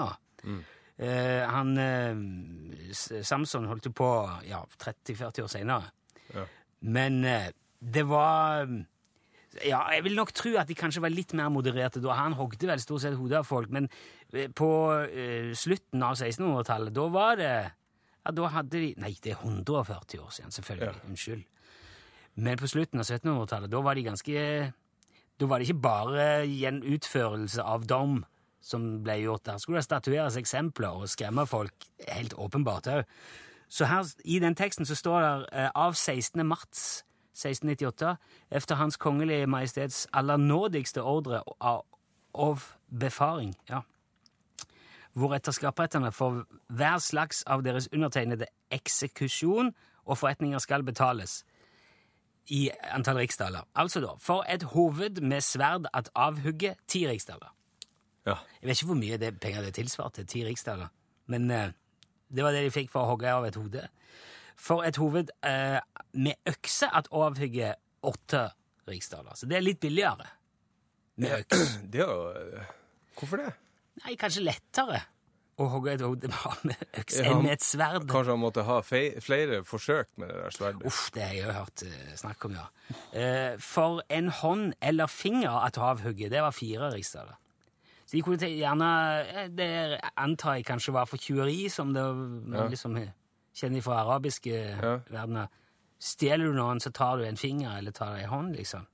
Eh, 1.01 1.43
han 1.49 1.75
eh, 1.81 3.23
Samson 3.25 3.69
holdt 3.71 3.89
jo 3.89 3.95
på 3.97 4.11
ja, 4.49 4.61
30-40 4.83 5.45
år 5.47 5.53
seinere. 5.53 5.93
Ja. 6.35 6.47
Men 6.81 7.25
eh, 7.25 7.51
det 7.81 8.07
var 8.09 8.69
Ja, 9.67 9.81
jeg 9.91 10.05
vil 10.05 10.15
nok 10.15 10.31
tro 10.37 10.53
at 10.61 10.69
de 10.69 10.77
kanskje 10.79 11.03
var 11.03 11.11
litt 11.11 11.33
mer 11.35 11.49
modererte 11.51 12.03
da. 12.03 12.15
Han 12.21 12.37
hogde 12.39 12.69
vel 12.69 12.83
stort 12.83 13.03
sett 13.03 13.17
hodet 13.19 13.41
av 13.41 13.49
folk, 13.49 13.73
men 13.75 13.89
eh, 14.33 14.47
på 14.47 14.71
uh, 15.11 15.51
slutten 15.59 16.05
av 16.07 16.15
1600-tallet, 16.15 16.95
da 16.95 17.07
var 17.11 17.41
det 17.41 17.55
Ja, 18.25 18.35
da 18.37 18.51
hadde 18.53 18.81
de 18.83 18.91
Nei, 19.01 19.15
det 19.25 19.33
er 19.35 19.41
140 19.45 20.21
år 20.21 20.35
siden, 20.35 20.53
selvfølgelig. 20.53 20.93
Ja. 20.95 21.09
Unnskyld. 21.09 21.45
Men 22.41 22.59
på 22.59 22.69
slutten 22.71 23.01
av 23.01 23.09
1700-tallet, 23.09 23.73
da 23.73 23.81
var 23.83 23.99
de 23.99 24.07
ganske 24.07 24.73
Da 25.41 25.47
var 25.49 25.59
det 25.59 25.69
ikke 25.69 25.83
bare 25.83 26.25
gjenutførelse 26.47 27.65
av 27.65 27.87
dom 27.89 28.21
som 28.61 29.03
ble 29.05 29.17
gjort 29.23 29.47
der. 29.49 29.59
Skulle 29.59 29.81
det 29.81 29.87
statueres 29.87 30.37
eksempler 30.37 31.01
og 31.01 31.09
skremme 31.09 31.47
folk, 31.49 31.87
helt 32.09 32.35
åpenbart 32.37 32.91
òg. 32.93 33.15
Så 33.71 33.87
her 33.89 34.05
i 34.25 34.39
den 34.43 34.55
teksten 34.59 34.85
så 34.85 34.97
står 34.99 35.21
det 35.21 35.49
eh, 35.53 35.71
av 35.75 35.95
16. 35.95 36.43
mars 36.47 37.05
1698 37.33 38.17
efter 38.51 38.75
Hans 38.75 38.97
Kongelige 38.97 39.47
Majestets 39.47 40.09
allernådigste 40.13 41.03
ordre 41.03 41.43
av, 41.61 41.85
av 42.35 42.65
befaring. 42.91 43.55
Ja. 43.71 43.81
Hvoretter 45.19 45.53
skarpretterne 45.53 46.13
for 46.15 46.45
hver 46.69 46.99
slags 47.03 47.43
av 47.51 47.65
deres 47.67 47.89
undertegnede 47.93 48.47
eksekusjon 48.71 49.73
og 50.07 50.19
forretninger 50.19 50.63
skal 50.63 50.85
betales 50.87 51.41
i 52.51 52.69
antall 52.95 53.21
riksdaler. 53.21 53.67
Altså 53.75 54.01
da, 54.03 54.15
for 54.19 54.47
et 54.51 54.63
hoved 54.75 55.21
med 55.23 55.43
sverd 55.45 55.87
at 55.95 56.11
avhugge 56.15 56.75
ti 56.89 57.05
riksdaler. 57.09 57.53
Ja. 58.27 58.37
Jeg 58.61 58.69
vet 58.69 58.81
ikke 58.81 58.91
hvor 58.93 59.01
mye 59.01 59.19
det 59.21 59.35
penger 59.41 59.67
det 59.67 59.75
tilsvarte, 59.75 60.25
ti 60.25 60.45
riksdaler, 60.47 60.91
men 61.31 61.51
eh, 61.51 61.73
det 62.31 62.45
var 62.45 62.55
det 62.55 62.65
de 62.67 62.75
fikk 62.75 62.91
for 62.93 63.05
å 63.05 63.13
hogge 63.15 63.31
av 63.31 63.47
et 63.47 63.59
hode. 63.59 63.87
For 64.61 64.85
et 64.87 64.99
hoved 65.01 65.33
eh, 65.47 65.79
med 66.13 66.51
økse 66.51 66.91
at 66.95 67.09
avhugge 67.11 67.75
åtte 68.07 68.45
riksdaler. 68.91 69.35
Så 69.35 69.49
det 69.49 69.59
er 69.59 69.65
litt 69.65 69.81
billigere 69.81 70.29
med 71.21 71.41
øks. 71.41 71.75
Det 71.93 72.03
er 72.03 72.13
jo 72.13 72.31
eh, 72.35 72.77
Hvorfor 73.19 73.43
det? 73.43 73.51
Nei, 74.05 74.15
kanskje 74.17 74.43
lettere 74.47 75.03
å 75.61 75.67
hogge 75.69 75.93
et 75.93 76.01
hode 76.01 76.29
med 76.65 76.77
øks 76.97 77.19
Ja, 77.21 77.25
enn 77.35 77.43
med 77.45 77.53
et 77.53 77.65
sverd. 77.67 78.07
Kanskje 78.09 78.33
han 78.33 78.41
måtte 78.41 78.63
ha 78.65 78.79
flere 78.81 79.59
forsøk 79.69 80.09
med 80.17 80.31
det 80.33 80.39
der 80.41 80.55
sverdet? 80.57 80.87
Uff, 80.89 81.11
det 81.13 81.23
har 81.27 81.35
jeg 81.37 81.45
jo 81.45 81.53
hørt 81.53 81.83
eh, 81.85 82.15
snakk 82.17 82.47
om, 82.49 82.55
ja. 82.57 82.65
Eh, 83.13 83.59
for 83.61 84.01
en 84.09 84.31
hånd 84.39 84.73
eller 84.81 85.07
finger 85.13 85.59
at 85.67 85.77
avhugge, 85.77 86.31
det 86.33 86.41
var 86.41 86.57
fire 86.57 86.89
riksdaler. 86.95 87.37
Så 88.09 88.17
de 88.17 88.23
kunne 88.27 88.49
gjerne 88.49 88.89
eh, 89.35 89.49
Det 89.53 89.69
antar 90.17 90.57
jeg 90.57 90.65
kanskje 90.71 90.97
var 90.97 91.05
for 91.07 91.21
tjuveri, 91.21 91.69
som 91.71 91.93
det 91.93 92.07
Ja. 92.57 92.65
liksom 92.73 92.97
kjenner 93.55 93.83
fra 93.85 94.01
arabiske 94.07 94.55
Ja. 94.81 94.97
verdener. 95.13 95.53
Stjeler 96.01 96.49
du 96.49 96.57
noen, 96.57 96.81
så 96.81 96.89
tar 96.91 97.19
du 97.21 97.25
en 97.29 97.37
finger 97.37 97.77
eller 97.77 97.93
tar 97.93 98.17
du 98.17 98.23
en 98.23 98.29
hånd, 98.33 98.57
liksom. 98.57 98.87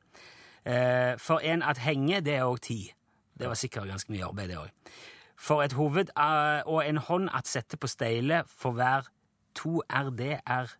For 1.22 1.38
en 1.46 1.62
at 1.62 1.78
henge, 1.78 2.18
det 2.26 2.34
er 2.40 2.42
òg 2.50 2.58
ti. 2.66 2.92
Det 3.36 3.50
var 3.50 3.58
sikkert 3.58 3.90
ganske 3.90 4.12
mye 4.12 4.26
arbeid, 4.26 4.50
det 4.52 4.58
òg. 4.60 4.96
For 5.36 5.62
et 5.62 5.76
hoved 5.76 6.12
eh, 6.16 6.60
og 6.64 6.80
en 6.80 7.00
hånd 7.08 7.28
at 7.36 7.48
sette 7.48 7.76
på 7.76 7.90
steile 7.90 8.42
for 8.48 8.76
hver 8.76 9.10
to 9.56 9.80
RD 9.90 10.22
er 10.40 10.76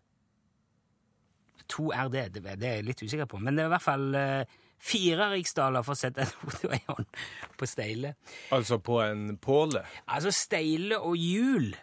To 1.67 1.89
RD, 1.91 2.15
det, 2.31 2.45
er 2.47 2.77
jeg 2.77 2.85
litt 2.87 3.01
usikker 3.03 3.27
på, 3.27 3.41
men 3.43 3.57
det 3.57 3.65
er 3.65 3.67
i 3.67 3.73
hvert 3.73 3.83
fall 3.83 4.15
eh, 4.15 4.53
fire 4.79 5.25
riksdaler 5.33 5.83
for 5.83 5.97
å 5.97 5.99
sette 5.99 6.23
et 6.23 6.35
hode 6.41 6.69
og 6.69 6.75
en 6.77 6.85
hånd 6.93 7.19
på 7.59 7.67
steile. 7.67 8.13
Altså 8.55 8.77
på 8.79 9.01
en 9.03 9.33
påle? 9.41 9.81
Altså, 10.05 10.31
steile 10.31 10.99
og 11.01 11.17
hjul 11.19 11.73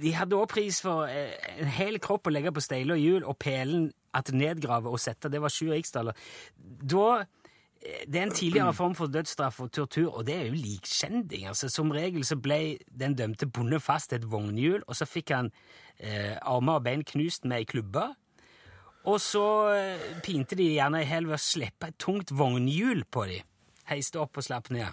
De 0.00 0.14
hadde 0.16 0.34
også 0.34 0.54
pris 0.54 0.80
for 0.82 1.06
eh, 1.06 1.36
en 1.60 1.70
hel 1.76 2.00
kropp 2.02 2.26
å 2.26 2.34
legge 2.34 2.52
på 2.56 2.64
steile 2.64 2.96
og 2.96 3.04
hjul, 3.04 3.22
og 3.22 3.38
pelen 3.38 3.90
at 4.16 4.32
nedgrave 4.34 4.90
og 4.90 4.98
sette, 4.98 5.30
det 5.30 5.38
var 5.42 5.52
sju 5.54 5.68
riksdaler. 5.70 6.16
Da 6.58 7.20
Det 7.80 8.18
er 8.18 8.26
en 8.26 8.34
tidligere 8.34 8.74
form 8.76 8.94
for 8.94 9.08
dødsstraff 9.08 9.60
og 9.64 9.70
tortur, 9.72 10.10
og 10.12 10.26
det 10.28 10.34
er 10.34 10.48
jo 10.50 10.58
likskjending. 10.58 11.46
Altså, 11.48 11.70
som 11.72 11.90
regel 11.90 12.26
så 12.28 12.36
ble 12.36 12.76
den 13.00 13.14
dømte 13.16 13.48
bundet 13.48 13.82
fast 13.82 14.10
til 14.10 14.20
et 14.20 14.26
vognhjul, 14.28 14.82
og 14.86 14.98
så 14.98 15.08
fikk 15.08 15.32
han 15.32 15.48
eh, 15.96 16.36
armer 16.42 16.76
og 16.76 16.84
bein 16.84 17.04
knust 17.08 17.48
med 17.48 17.62
ei 17.62 17.68
klubbe. 17.70 18.04
Og 19.08 19.16
så 19.24 19.46
eh, 19.72 20.06
pinte 20.20 20.58
de 20.60 20.68
gjerne 20.74 21.00
i 21.00 21.08
hjel 21.08 21.30
ved 21.30 21.38
å 21.38 21.40
slippe 21.40 21.88
et 21.88 21.96
tungt 21.96 22.34
vognhjul 22.36 23.06
på 23.08 23.24
dem. 23.32 23.48
Heiste 23.88 24.20
opp 24.20 24.36
og 24.36 24.44
slapp 24.44 24.68
ned. 24.76 24.92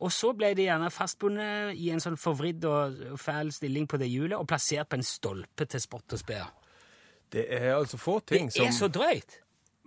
Og 0.00 0.12
så 0.12 0.34
ble 0.36 0.52
de 0.56 0.68
gjerne 0.68 0.92
fastbundet 0.92 1.76
i 1.80 1.90
en 1.92 2.00
sånn 2.00 2.16
forvridd 2.20 2.64
og 2.68 3.00
fæl 3.20 3.52
stilling 3.52 3.88
på 3.88 3.98
det 4.00 4.08
hjulet 4.08 4.38
og 4.38 4.48
plassert 4.48 4.88
på 4.88 5.00
en 5.00 5.04
stolpe 5.04 5.66
til 5.68 5.80
spott 5.80 6.16
og 6.16 6.20
spe. 6.20 6.40
Det 7.30 7.44
er 7.56 7.74
altså 7.74 8.00
få 8.00 8.20
ting 8.20 8.48
som 8.52 8.64
Det 8.64 8.68
er 8.68 8.76
så 8.76 8.88
drøyt! 8.92 9.40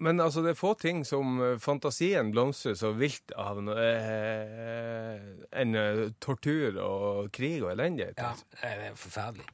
Men 0.04 0.20
altså, 0.20 0.42
det 0.44 0.52
er 0.54 0.60
få 0.60 0.74
ting 0.82 1.02
som 1.08 1.38
eh, 1.42 1.58
fantasien 1.64 2.32
blomstrer 2.34 2.76
så 2.80 2.92
vilt 2.98 3.32
av 3.40 3.62
no- 3.64 3.76
eh, 3.80 5.20
enn 5.62 5.76
eh, 5.80 6.06
tortur 6.24 6.80
og 6.84 7.30
krig 7.36 7.62
og 7.64 7.72
elendighet. 7.74 8.20
Ja, 8.20 8.34
det 8.62 8.72
er 8.92 8.98
forferdelig. 9.00 9.46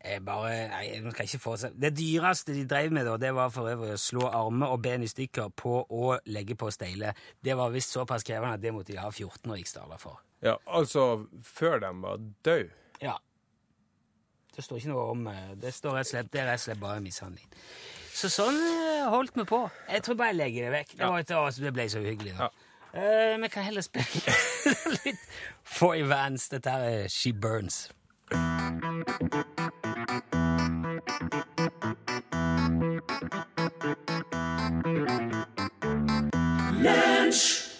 Jeg 0.00 0.22
bare, 0.24 0.52
nei, 0.72 0.84
jeg 0.94 1.10
skal 1.12 1.26
ikke 1.28 1.38
få 1.42 1.54
seg. 1.60 1.74
Det 1.76 1.90
dyreste 1.98 2.54
de 2.56 2.62
drev 2.64 2.94
med, 2.96 3.04
da, 3.04 3.18
det 3.20 3.34
var 3.36 3.50
for 3.52 3.68
øvrig 3.68 3.92
å 3.98 4.00
slå 4.00 4.30
armer 4.32 4.72
og 4.72 4.80
ben 4.86 5.04
i 5.04 5.10
stykker 5.12 5.50
på 5.60 5.74
å 5.92 6.14
legge 6.32 6.56
på 6.56 6.70
steile. 6.72 7.12
Det 7.44 7.52
var 7.58 7.74
visst 7.74 7.92
såpass 7.92 8.24
krevende 8.24 8.56
at 8.56 8.62
det 8.64 8.72
måtte 8.72 8.94
de 8.94 9.02
ha 9.02 9.10
14 9.12 9.52
riksdaler 9.52 10.00
for. 10.00 10.22
Ja, 10.40 10.54
altså 10.64 11.26
før 11.44 11.82
de 11.84 11.90
var 12.00 12.22
døde. 12.48 12.72
Ja. 13.04 13.18
Det 14.56 14.64
står 14.64 14.80
ikke 14.80 14.90
noe 14.94 15.04
om 15.12 15.28
eh, 15.30 15.52
Det 15.60 15.70
står 15.76 15.98
rett 16.00 16.08
og 16.08 16.14
slett, 16.14 16.32
det 16.32 16.40
er 16.42 16.48
rett 16.54 16.62
og 16.62 16.64
slett 16.70 16.80
bare 16.80 17.04
mishandling. 17.04 17.52
Så 18.20 18.28
sånn 18.28 18.56
eh, 18.60 19.06
holdt 19.08 19.32
vi 19.38 19.46
på. 19.48 19.62
Jeg 19.88 20.02
tror 20.04 20.16
bare 20.18 20.34
jeg 20.34 20.36
legger 20.36 20.66
det 20.66 20.72
vekk. 20.74 20.90
Det, 20.98 21.06
var 21.08 21.22
ikke, 21.22 21.38
å, 21.40 21.52
det 21.56 21.70
ble 21.72 21.86
så 21.88 22.02
hyggelig. 22.04 22.34
da. 22.36 22.50
Uh, 22.92 23.38
Vi 23.40 23.48
kan 23.48 23.64
heller 23.64 23.80
spille 23.86 24.34
litt 25.06 25.22
Foy 25.64 26.02
Vans. 26.04 26.50
Dette 26.52 26.74
her 26.74 26.84
er 26.84 27.08
She 27.08 27.32
Burns. 27.32 27.86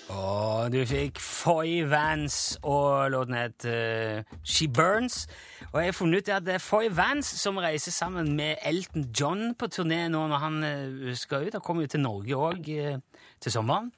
Og 0.08 0.72
du 0.72 0.80
fikk 0.88 1.20
Foy 1.20 1.82
Vans, 1.90 2.56
og 2.62 3.10
låten 3.12 3.36
het 3.36 3.68
uh, 3.68 4.38
She 4.40 4.72
Burns. 4.72 5.26
Og 5.72 5.80
jeg 5.80 5.86
har 5.86 5.92
funnet 5.94 6.18
ut 6.18 6.28
at 6.34 6.46
det 6.46 6.54
er 6.54 6.62
Foy 6.62 6.88
Vance 6.90 7.38
som 7.38 7.58
reiser 7.62 7.94
sammen 7.94 8.32
med 8.36 8.56
Elton 8.66 9.04
John 9.20 9.54
på 9.54 9.68
turné 9.70 10.08
nå 10.10 10.24
når 10.32 10.40
han 10.42 10.62
eh, 10.66 11.14
skal 11.14 11.46
ut. 11.46 11.54
Han 11.54 11.62
kommer 11.62 11.86
jo 11.86 11.92
til 11.94 12.02
Norge 12.02 12.34
òg 12.36 12.70
til 13.40 13.52
sommeren. 13.52 13.92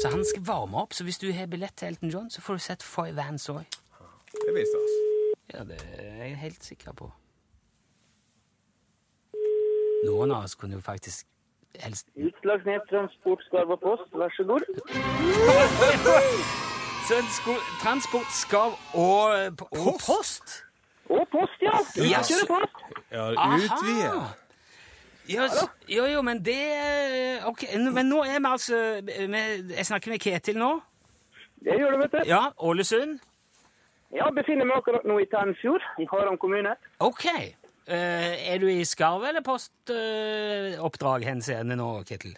Så 0.00 0.08
han 0.08 0.24
skal 0.24 0.46
varme 0.46 0.80
opp. 0.80 0.94
Så 0.96 1.04
hvis 1.04 1.20
du 1.20 1.28
har 1.32 1.46
billett 1.52 1.76
til 1.76 1.88
Elton 1.92 2.08
John, 2.08 2.30
så 2.30 2.40
får 2.40 2.52
du 2.54 2.64
sett 2.64 2.82
Foy 2.82 3.12
Vance 3.16 3.52
òg. 3.52 3.78
Det 4.32 4.54
viser 4.56 4.80
oss. 4.80 4.96
Ja, 5.52 5.64
det 5.68 5.76
er 5.98 6.24
jeg 6.24 6.36
helt 6.46 6.64
sikker 6.64 6.96
på. 6.96 7.10
Noen 10.06 10.32
av 10.32 10.48
oss 10.48 10.56
kunne 10.56 10.80
jo 10.80 10.82
faktisk 10.82 11.28
helst 11.84 12.08
Utslagsnett 12.16 12.88
Transport 12.88 13.44
Skarv 13.46 13.76
og 13.76 13.80
Post, 13.84 14.08
vær 14.16 14.32
så 14.32 14.44
god. 14.48 14.64
Transport, 17.82 18.28
skarv 18.32 18.74
og, 18.94 19.60
og 19.76 19.96
post? 20.00 20.62
Og 21.10 21.26
post, 21.32 21.58
ja! 21.62 21.74
Yes. 21.96 22.10
Ja, 22.10 22.22
kjører 22.28 22.48
post. 22.50 22.86
Ja, 23.12 23.26
utvide. 23.32 24.12
Yes. 25.30 25.58
jo, 25.88 26.04
jo, 26.10 26.22
men 26.26 26.40
det 26.42 26.58
Ok, 27.46 27.62
men 27.94 28.08
nå 28.10 28.24
er 28.26 28.40
vi 28.42 28.48
altså 28.50 28.78
med, 29.30 29.70
Jeg 29.70 29.86
snakker 29.86 30.10
med 30.10 30.18
Ketil 30.20 30.58
nå. 30.58 30.72
Det 31.62 31.76
gjør 31.78 31.94
du, 31.94 31.98
vet 32.02 32.16
du. 32.16 32.22
Ja, 32.26 32.40
Ålesund. 32.58 33.20
Ja, 34.12 34.26
befinner 34.34 34.66
meg 34.68 34.82
akkurat 34.82 35.06
nå 35.08 35.20
i 35.22 35.28
Tennfjord, 35.30 35.84
i 36.02 36.06
Haram 36.10 36.36
kommune. 36.42 36.74
Ok. 37.00 37.24
Uh, 37.88 37.94
er 37.94 38.58
du 38.62 38.66
i 38.70 38.82
skarv- 38.86 39.24
eller 39.28 39.42
postoppdrag 39.46 41.24
henseende 41.26 41.78
nå, 41.78 41.88
Ketil? 42.08 42.34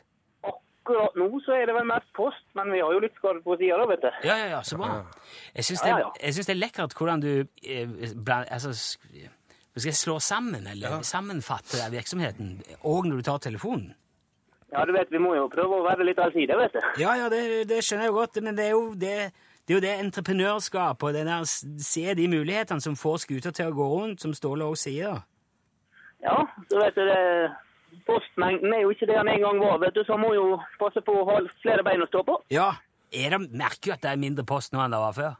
Akkurat 0.85 1.14
nå 1.16 1.29
så 1.40 1.55
er 1.57 1.70
det 1.70 1.75
vel 1.79 1.87
mest 1.88 2.11
post, 2.12 2.44
men 2.59 2.68
vi 2.75 2.83
har 2.85 2.92
jo 2.92 3.01
litt 3.01 3.14
skade 3.16 3.40
på 3.40 3.57
sida, 3.57 3.79
da, 3.81 3.87
vet 3.88 4.03
du. 4.05 4.11
Ja, 4.29 4.35
ja, 4.37 4.49
ja, 4.53 4.61
så 4.68 4.77
bra. 4.77 4.99
Jeg 5.57 5.64
syns 5.64 5.81
det, 5.81 5.88
Ja, 5.94 6.11
ja. 6.12 6.33
det 6.37 6.53
er 6.53 6.59
lekkert 6.61 6.97
hvordan 6.99 7.25
du 7.25 7.31
eh, 7.40 7.88
bland, 8.12 8.51
altså, 8.53 8.75
skal 8.77 9.88
jeg 9.88 9.97
slå 9.97 10.18
sammen, 10.20 10.66
eller 10.68 11.01
sammenfatte 11.03 11.81
virksomheten, 11.94 12.59
og 12.83 13.09
når 13.09 13.16
du 13.16 13.31
tar 13.31 13.40
telefonen. 13.49 13.94
Ja, 14.75 14.85
du 14.85 14.92
vet, 14.92 15.09
vi 15.11 15.23
må 15.23 15.33
jo 15.38 15.49
prøve 15.49 15.81
å 15.81 15.85
være 15.87 16.05
litt 16.05 16.20
allsidige, 16.20 16.59
vet 16.59 16.77
du. 16.77 16.81
Ja, 17.01 17.16
ja, 17.16 17.29
det, 17.33 17.42
det 17.70 17.81
skjønner 17.81 18.09
jeg 18.09 18.12
jo 18.12 18.20
godt, 18.20 18.40
men 18.44 18.57
det 18.59 18.68
er 18.68 18.73
jo 18.75 18.87
det, 18.92 19.16
det, 19.64 19.70
er 19.73 19.79
jo 19.79 19.83
det 19.85 19.92
entreprenørskap 20.05 21.03
og 21.07 21.16
det 21.16 21.25
der 21.29 21.47
se 21.49 22.05
de 22.18 22.29
mulighetene 22.29 22.85
som 22.85 22.99
får 22.99 23.23
skuter 23.25 23.55
til 23.55 23.70
å 23.70 23.77
gå 23.77 23.87
rundt, 23.92 24.20
som 24.20 24.35
Ståle 24.37 24.66
òg 24.68 24.77
sier. 24.77 25.23
Ja, 26.25 26.40
så 26.68 26.81
vet 26.81 26.99
du 26.99 27.07
det 27.07 27.23
Postmengden 28.07 28.74
er 28.74 28.85
jo 28.85 28.92
ikke 28.94 29.09
det 29.11 29.16
han 29.18 29.30
en 29.30 29.44
gang 29.44 29.62
var, 29.62 29.78
vet 29.83 29.96
du, 29.96 30.02
så 30.07 30.18
må 30.20 30.35
jo 30.37 30.59
passe 30.80 31.02
på 31.04 31.14
å 31.20 31.24
ha 31.28 31.38
flere 31.62 31.85
bein 31.87 32.02
å 32.04 32.11
stå 32.11 32.24
på. 32.26 32.37
Ja, 32.54 32.72
er 33.14 33.35
det, 33.37 33.40
merker 33.54 33.90
jo 33.92 33.96
at 33.96 34.04
det 34.04 34.12
er 34.12 34.20
mindre 34.20 34.44
post 34.48 34.74
nå 34.74 34.83
enn 34.85 34.94
det 34.94 35.00
var 35.02 35.16
før. 35.16 35.35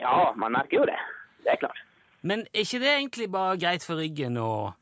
Ja, 0.00 0.18
man 0.40 0.54
merker 0.56 0.80
jo 0.80 0.88
det. 0.88 0.98
Det 1.44 1.54
er 1.54 1.60
klart. 1.60 1.80
Men 2.22 2.44
er 2.52 2.64
ikke 2.64 2.82
det 2.82 2.92
egentlig 2.92 3.30
bare 3.32 3.58
greit 3.60 3.86
for 3.86 4.00
ryggen 4.00 4.36
og 4.40 4.76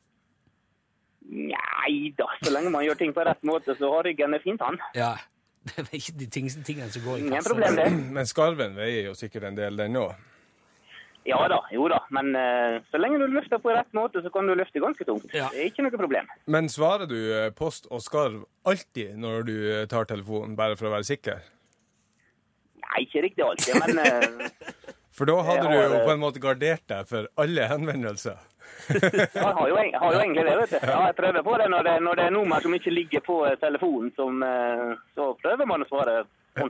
Nei 1.29 2.15
da, 2.17 2.25
så 2.41 2.49
lenge 2.55 2.71
man 2.73 2.87
gjør 2.87 2.97
ting 3.03 3.11
på 3.13 3.21
rett 3.27 3.43
måte, 3.45 3.75
så 3.77 3.91
har 3.93 4.07
ryggen 4.07 4.33
det 4.33 4.39
fint, 4.41 4.63
han. 4.65 4.79
Ja, 4.97 5.11
det 5.69 5.85
er 5.85 5.99
ikke 5.99 6.15
de 6.23 6.29
tingene, 6.33 6.65
tingene 6.65 6.89
som 6.95 7.05
går 7.05 7.19
i 7.19 7.27
Ingen 7.27 7.45
problem, 7.45 7.77
det. 7.77 7.89
Men 8.17 8.31
skarven 8.31 8.79
veier 8.79 9.11
jo 9.11 9.17
sikkert 9.19 9.51
en 9.51 9.59
del, 9.59 9.77
den 9.77 9.99
òg. 10.01 10.15
Ja 11.27 11.41
da, 11.51 11.59
jo 11.75 11.89
da, 11.91 11.99
men 12.15 12.31
uh, 12.37 12.79
så 12.91 13.01
lenge 13.01 13.19
du 13.21 13.27
løfter 13.29 13.61
på 13.61 13.73
rett 13.75 13.91
måte, 13.97 14.23
så 14.25 14.31
kan 14.33 14.47
du 14.49 14.55
løfte 14.57 14.81
ganske 14.81 15.05
tungt. 15.05 15.27
Ja. 15.35 15.49
Det 15.53 15.61
er 15.61 15.71
ikke 15.73 15.85
noe 15.85 15.99
problem. 16.01 16.29
Men 16.47 16.71
svarer 16.73 17.09
du 17.11 17.17
eh, 17.19 17.51
post 17.57 17.89
og 17.93 18.01
skarv 18.05 18.45
alltid 18.69 19.19
når 19.21 19.45
du 19.49 19.55
eh, 19.75 19.87
tar 19.91 20.09
telefonen, 20.09 20.57
bare 20.57 20.79
for 20.79 20.89
å 20.89 20.95
være 20.95 21.09
sikker? 21.11 21.43
Nei, 22.87 23.03
ikke 23.05 23.27
riktig 23.27 23.45
alltid, 23.45 23.77
men 23.83 24.01
uh, 24.01 24.73
For 25.19 25.27
da 25.27 25.35
hadde 25.43 25.67
Jeg 25.67 25.75
du 25.75 25.81
har, 25.83 25.93
jo 25.99 26.07
på 26.07 26.15
en 26.15 26.21
måte 26.23 26.41
gardert 26.41 26.85
deg 26.89 27.09
for 27.11 27.27
alle 27.43 27.65
henvendelser. 27.67 28.39
jeg 28.95 29.29
har 29.35 29.65
jo, 29.67 29.77
eng- 29.83 29.97
har 29.99 30.13
jo 30.15 30.21
egentlig 30.23 30.45
det, 30.47 30.57
vet 30.61 30.75
du. 30.77 30.77
Ja, 30.87 30.99
jeg 31.11 31.17
prøver 31.19 31.43
på 31.43 31.57
det 31.59 31.67
når 31.75 31.89
det, 31.89 31.95
når 32.07 32.21
det 32.21 32.27
er 32.29 32.35
nummer 32.37 32.63
som 32.63 32.77
ikke 32.77 32.93
ligger 32.95 33.25
på 33.27 33.41
telefonen, 33.61 34.13
som, 34.17 34.39
uh, 34.47 34.95
så 35.19 35.33
prøver 35.43 35.67
man 35.69 35.83
å 35.83 35.89
svare 35.91 36.21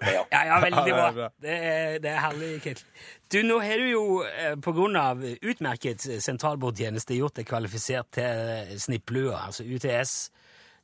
ja. 0.03 0.25
Ja, 0.33 0.41
ja, 0.51 0.59
veldig 0.65 0.85
det 0.87 0.95
bra. 0.97 1.07
er. 1.09 1.31
Det 1.45 1.55
er, 1.71 1.99
det 2.05 2.11
er 2.13 2.21
herlig, 2.25 2.51
Ketil. 2.65 2.85
Du, 3.33 3.39
nå 3.45 3.59
har 3.61 3.77
du 3.83 3.87
jo 3.91 4.03
pga. 4.25 4.51
på 4.65 4.73
grunn 4.77 4.97
av 4.97 5.23
utmerket 5.25 6.07
sentralbordtjeneste 6.25 7.17
gjort 7.19 7.37
deg 7.41 7.49
kvalifisert 7.51 8.11
til 8.17 8.25
eh, 8.25 8.77
snipplua, 8.81 9.47
altså 9.49 9.65
UTS, 9.69 10.15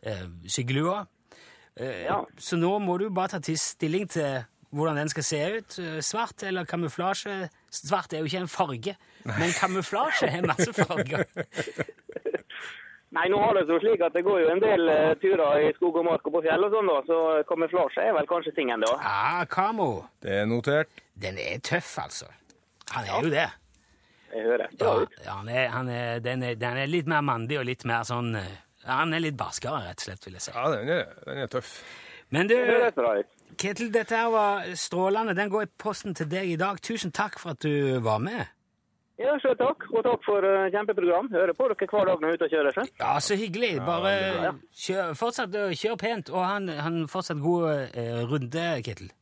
eh, 0.07 0.27
skyggelua. 0.47 1.05
Eh, 1.77 2.03
Ja. 2.09 2.21
Så 2.39 2.57
nå 2.61 2.77
må 2.79 2.99
du 3.01 3.09
bare 3.11 3.35
ta 3.37 3.39
til 3.43 3.59
stilling 3.59 4.09
til 4.09 4.45
hvordan 4.75 4.97
den 4.99 5.09
skal 5.13 5.23
se 5.27 5.41
ut. 5.59 5.79
Eh, 5.79 6.01
Svart 6.03 6.43
eller 6.43 6.65
kamuflasje? 6.67 7.49
Svart 7.71 8.13
er 8.13 8.19
jo 8.25 8.31
ikke 8.31 8.41
en 8.45 8.49
farge, 8.51 8.97
men 9.25 9.53
kamuflasje 9.61 10.29
har 10.31 10.47
masse 10.47 10.73
farger. 10.75 11.25
Nei, 13.15 13.29
nå 13.31 13.39
har 13.39 13.55
det 13.55 13.69
jo 13.71 13.79
slik 13.79 14.03
at 14.03 14.15
det 14.17 14.25
går 14.27 14.41
jo 14.43 14.47
en 14.51 14.63
del 14.63 14.89
uh, 14.91 15.13
turer 15.23 15.69
i 15.69 15.73
skog 15.77 16.01
og 16.01 16.07
mark 16.09 16.25
og 16.27 16.35
på 16.35 16.41
fjell 16.43 16.67
og 16.67 16.73
sånn, 16.75 16.89
da, 16.91 16.97
så 17.07 17.19
kamuflasje 17.47 18.07
er 18.09 18.17
vel 18.17 18.27
kanskje 18.31 18.55
tingen, 18.57 18.83
da. 18.83 18.95
Ja, 18.99 19.45
kamo. 19.51 19.91
Det 20.25 20.41
er 20.41 20.49
notert. 20.51 20.91
Den 21.23 21.39
er 21.39 21.61
tøff, 21.63 21.93
altså. 22.03 22.27
Han 22.91 23.07
er 23.07 23.23
jo 23.23 23.31
det. 23.31 23.47
Jeg 24.35 24.49
hører. 24.49 24.75
Ja, 24.81 24.95
ja 25.23 25.37
han 25.39 25.49
er, 25.49 25.69
han 25.71 25.89
er, 25.89 26.19
den, 26.25 26.43
er, 26.43 26.59
den 26.59 26.81
er 26.83 26.91
litt 26.91 27.11
mer 27.11 27.23
mandig 27.23 27.61
og 27.61 27.69
litt 27.69 27.87
mer 27.87 28.03
sånn 28.09 28.35
eh, 28.41 28.57
Han 28.89 29.15
er 29.15 29.23
litt 29.23 29.39
barskere, 29.39 29.85
rett 29.87 30.03
og 30.03 30.09
slett, 30.09 30.27
vil 30.27 30.35
jeg 30.41 30.49
si. 30.49 30.57
Ja, 30.57 30.67
den 30.75 30.91
er, 30.97 31.15
den 31.29 31.41
er 31.45 31.53
tøff. 31.53 31.71
Men 32.35 32.51
du. 32.51 32.57
Ketil, 33.61 33.93
dette 33.95 34.19
her 34.19 34.33
var 34.35 34.67
strålende. 34.75 35.37
Den 35.39 35.53
går 35.53 35.69
i 35.69 35.73
posten 35.79 36.17
til 36.19 36.27
deg 36.27 36.51
i 36.51 36.59
dag. 36.59 36.83
Tusen 36.83 37.15
takk 37.15 37.39
for 37.39 37.55
at 37.55 37.63
du 37.63 38.01
var 38.03 38.19
med. 38.19 38.51
Ja, 39.21 39.37
sjøl 39.39 39.55
takk. 39.59 39.85
Og 39.93 40.03
takk 40.03 40.25
for 40.27 40.43
uh, 40.43 40.67
kjempeprogram. 40.75 41.29
Hører 41.31 41.55
på 41.55 41.69
dere 41.71 41.87
hver 41.87 42.09
dag 42.09 42.23
når 42.23 42.33
jeg 42.33 42.35
er 42.35 42.41
ute 42.41 42.47
og 42.47 42.55
kjører. 42.55 42.77
Selv. 42.79 42.95
Ja, 42.99 43.13
så 43.23 43.37
hyggelig. 43.39 43.71
Bare 43.87 44.15
ja, 44.15 44.55
kjør, 44.85 45.13
fortsett 45.19 45.55
å 45.61 45.69
kjøre 45.71 45.99
pent, 46.01 46.33
og 46.35 46.43
han, 46.43 46.67
han 46.83 47.05
fortsatt 47.11 47.43
god 47.43 47.95
uh, 47.95 48.25
runde, 48.31 48.65
Ketil. 48.87 49.13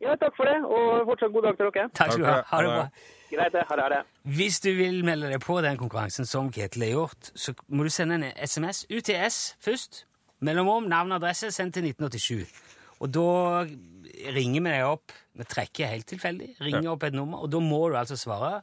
Ja, 0.00 0.16
takk 0.18 0.34
for 0.34 0.48
det, 0.48 0.56
og 0.64 1.06
fortsatt 1.12 1.34
god 1.34 1.46
dag 1.46 1.58
til 1.58 1.70
dere. 1.70 1.88
Takk 1.94 2.14
skal 2.14 2.24
du 2.24 2.26
ha. 2.26 2.36
Ha 2.50 2.62
det 2.64 2.72
bra. 2.72 2.84
Greit. 3.30 3.58
Ha 3.70 3.76
det. 3.78 3.84
Ha 3.84 3.88
det. 3.92 4.00
Hvis 4.40 4.58
du 4.64 4.70
vil 4.74 5.04
melde 5.06 5.30
deg 5.30 5.44
på 5.44 5.60
den 5.62 5.78
konkurransen 5.78 6.26
som 6.26 6.50
Ketil 6.54 6.88
har 6.88 6.94
gjort, 6.96 7.30
så 7.38 7.54
må 7.68 7.86
du 7.86 7.92
sende 7.94 8.18
en 8.18 8.26
SMS. 8.34 8.82
UTS 8.90 9.38
først. 9.62 10.04
Mellomrom, 10.42 10.88
navn 10.90 11.12
og 11.12 11.20
adresse, 11.20 11.52
sendt 11.54 11.76
til 11.76 11.86
1987. 11.92 12.48
Og 13.04 13.12
da 13.12 13.28
ringer 14.34 14.64
vi 14.64 14.72
deg 14.72 14.88
opp. 14.88 15.14
Vi 15.36 15.46
trekker 15.46 15.92
helt 15.92 16.08
tilfeldig. 16.10 16.54
Ringer 16.64 16.90
opp 16.96 17.04
et 17.06 17.14
nummer, 17.14 17.44
og 17.44 17.52
da 17.52 17.60
må 17.62 17.84
du 17.92 17.98
altså 18.00 18.18
svare 18.18 18.62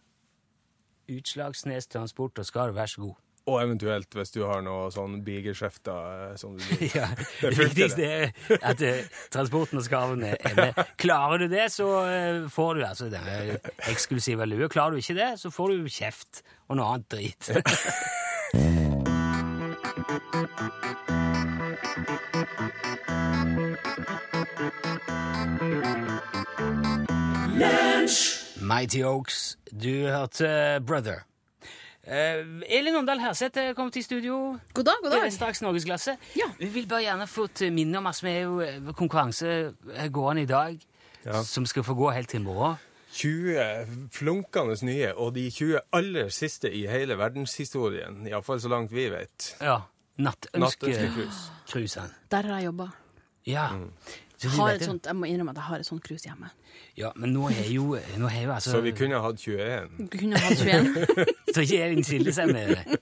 Utslagsnes 1.12 1.88
Transport, 1.92 2.40
og 2.40 2.46
Skar, 2.48 2.76
vær 2.76 2.92
så 2.92 3.02
god. 3.06 3.16
Og 3.48 3.62
eventuelt 3.64 4.12
hvis 4.16 4.34
du 4.36 4.42
har 4.44 4.60
noe 4.66 4.90
sånn 4.92 5.22
bigeskjefter 5.24 6.32
eh, 6.32 6.34
som 6.40 6.58
du 6.60 6.64
Ja, 6.98 7.08
Det 7.42 7.54
det 7.54 7.62
viktigste 7.62 8.04
er 8.04 8.34
at 8.60 8.84
eh, 8.84 9.08
transporten 9.34 9.80
og 9.80 9.88
skarven 9.88 10.26
er 10.28 10.58
med. 10.58 10.82
Klarer 11.04 11.46
du 11.46 11.48
det, 11.52 11.70
så 11.72 11.88
eh, 12.10 12.44
får 12.52 12.76
du 12.76 12.86
altså 12.90 13.10
denne 13.14 13.58
eksklusive 13.88 14.48
lue. 14.50 14.68
Klarer 14.72 14.98
du 14.98 15.04
ikke 15.04 15.18
det, 15.18 15.32
så 15.40 15.54
får 15.54 15.78
du 15.78 15.88
kjeft 15.88 16.44
og 16.68 16.82
noe 16.82 16.98
annet 16.98 17.08
drit. 17.16 17.44
Mighty 28.68 29.02
Oaks, 29.04 29.58
du 29.72 30.08
hørte 30.12 30.48
Brother. 30.88 31.22
Uh, 32.08 32.62
Elin 32.68 32.96
Åndal 32.96 33.20
Herseth 33.20 33.60
er 33.60 33.74
kommet 33.76 33.96
i 33.96 34.02
studio. 34.02 34.58
God 34.74 34.84
dag, 34.88 34.94
god 35.04 35.12
Det 35.12 35.18
er 35.18 35.24
dag. 35.24 35.34
straks 35.34 35.62
Norgesklasse. 35.62 36.18
Ja. 36.36 36.48
Vi 36.60 36.68
vil 36.74 36.88
bare 36.88 37.02
gjerne 37.06 37.28
få 37.28 37.48
til 37.48 37.72
minne 37.76 37.98
om 38.02 38.08
at 38.08 38.20
vi 38.24 38.30
er 38.30 38.42
jo 38.42 38.60
eh, 38.64 38.94
konkurranse 38.96 39.74
eh, 39.94 40.08
gående 40.12 40.42
i 40.42 40.46
dag, 40.46 40.80
Ja. 41.26 41.44
som 41.44 41.66
skal 41.66 41.84
få 41.84 41.94
gå 41.96 42.10
helt 42.16 42.30
til 42.30 42.40
i 42.40 42.44
morgen. 42.44 42.76
20 43.12 44.10
flunkende 44.12 44.76
nye, 44.86 45.14
og 45.16 45.36
de 45.36 45.50
20 45.52 45.80
aller 45.94 46.30
siste 46.30 46.72
i 46.72 46.86
hele 46.88 47.18
verdenshistorien. 47.18 48.28
Iallfall 48.28 48.62
så 48.62 48.70
langt 48.70 48.92
vi 48.92 49.10
vet. 49.12 49.56
Ja. 49.62 49.80
Nattønskecruisene. 50.18 52.08
Natt 52.08 52.32
Der 52.32 52.42
har 52.42 52.58
jeg 52.60 52.66
jobba. 52.66 52.88
Ja. 53.48 53.68
Så, 53.72 53.90
Har 54.46 54.70
et 54.70 54.84
sånt, 54.86 55.06
jeg 55.10 55.16
må 55.18 55.26
innrømme 55.26 55.50
at 55.50 55.58
jeg 55.58 55.64
har 55.66 55.80
et 55.82 55.86
sånt 55.88 56.04
krus 56.06 56.22
hjemme. 56.28 56.50
ja, 56.98 57.10
men 57.16 57.32
nå 57.34 57.48
er 57.50 57.72
jo, 57.74 57.98
nå 58.18 58.28
er 58.30 58.44
jo 58.44 58.52
altså 58.54 58.72
Så 58.72 58.82
vi 58.86 58.92
kunne 58.92 59.18
hatt 59.22 59.40
21. 59.42 59.90
Vi 59.98 60.18
kunne 60.18 60.38
hatt 60.38 60.60
21. 60.62 61.26
Så 61.56 61.62
ikke 61.64 61.80
Elin 61.86 62.04
skiller 62.04 62.36
seg 62.36 62.52
med 62.54 62.76
det. 62.76 63.00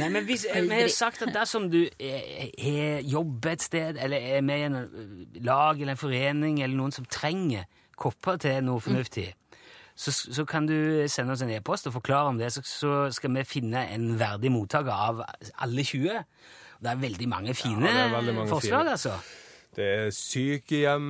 Nei, 0.00 0.08
men 0.08 0.24
hvis, 0.26 0.46
Vi 0.50 0.68
har 0.72 0.82
jo 0.82 0.88
sagt 0.90 1.22
at 1.22 1.30
dersom 1.34 1.68
du 1.70 1.84
er, 2.00 2.98
jobb 3.06 3.46
et 3.46 3.62
sted, 3.62 4.00
eller 4.02 4.16
er 4.18 4.40
med 4.42 4.58
i 4.58 4.66
en 4.66 4.76
lag 5.46 5.78
eller 5.80 5.94
en 5.94 6.00
forening, 6.00 6.58
eller 6.62 6.76
noen 6.76 6.92
som 6.96 7.04
trenger 7.06 7.68
kopper 7.96 8.36
til 8.42 8.58
noe 8.66 8.82
fornuftig, 8.82 9.28
så, 9.94 10.10
så 10.10 10.42
kan 10.44 10.66
du 10.66 11.04
sende 11.06 11.36
oss 11.36 11.42
en 11.46 11.52
e-post 11.54 11.86
og 11.86 11.92
forklare 12.00 12.32
om 12.32 12.38
det, 12.38 12.50
så, 12.52 12.64
så 12.66 12.96
skal 13.14 13.30
vi 13.36 13.44
finne 13.46 13.84
en 13.94 14.18
verdig 14.18 14.50
mottaker 14.50 14.90
av 14.90 15.22
alle 15.62 15.84
20. 15.86 16.18
Det 16.82 16.90
er 16.90 16.98
veldig 17.06 17.28
mange 17.30 17.54
fine 17.54 17.86
Ja, 17.86 18.08
veldig 18.16 18.34
mange 18.34 18.50
forslag, 18.50 18.82
fine. 18.82 18.96
altså. 18.98 19.14
Det 19.74 19.86
er 19.90 20.10
sykehjem, 20.14 21.06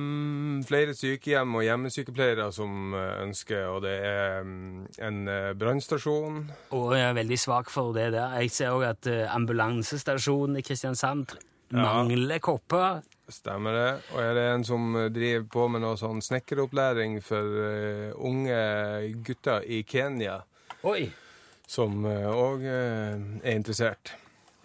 flere 0.65 0.95
sykehjem 0.97 1.57
og 1.59 1.65
hjemmesykepleiere 1.67 2.47
som 2.55 2.95
eh, 2.97 3.23
ønsker, 3.25 3.67
og 3.69 3.83
det 3.85 3.95
er 4.09 4.45
mm, 4.45 4.85
en 5.05 5.19
eh, 5.29 5.51
brannstasjon. 5.59 6.39
Og 6.77 6.95
jeg 6.97 7.09
er 7.09 7.19
veldig 7.19 7.39
svak 7.39 7.69
for 7.73 7.93
det 7.93 8.11
der. 8.15 8.39
Jeg 8.41 8.53
ser 8.55 8.73
òg 8.73 8.87
at 8.89 9.11
ambulansestasjonen 9.35 10.61
i 10.61 10.65
Kristiansand 10.65 11.37
mangler 11.69 11.93
mangler 11.93 12.39
kopper. 12.39 13.03
Stemmer 13.29 13.73
det. 13.73 13.91
Og 14.13 14.21
er 14.21 14.33
det 14.37 14.43
en 14.53 14.65
som 14.67 14.95
eh, 14.95 15.09
driver 15.13 15.47
på 15.49 15.67
med 15.73 15.81
noe 15.85 15.97
sånn 15.97 16.21
snekkeropplæring 16.21 17.19
for 17.25 17.61
eh, 17.69 18.11
unge 18.17 18.59
gutter 19.25 19.65
i 19.65 19.81
Kenya, 19.87 20.41
Oi! 20.85 21.07
som 21.67 22.05
òg 22.05 22.61
er 22.69 23.55
interessert. 23.55 24.13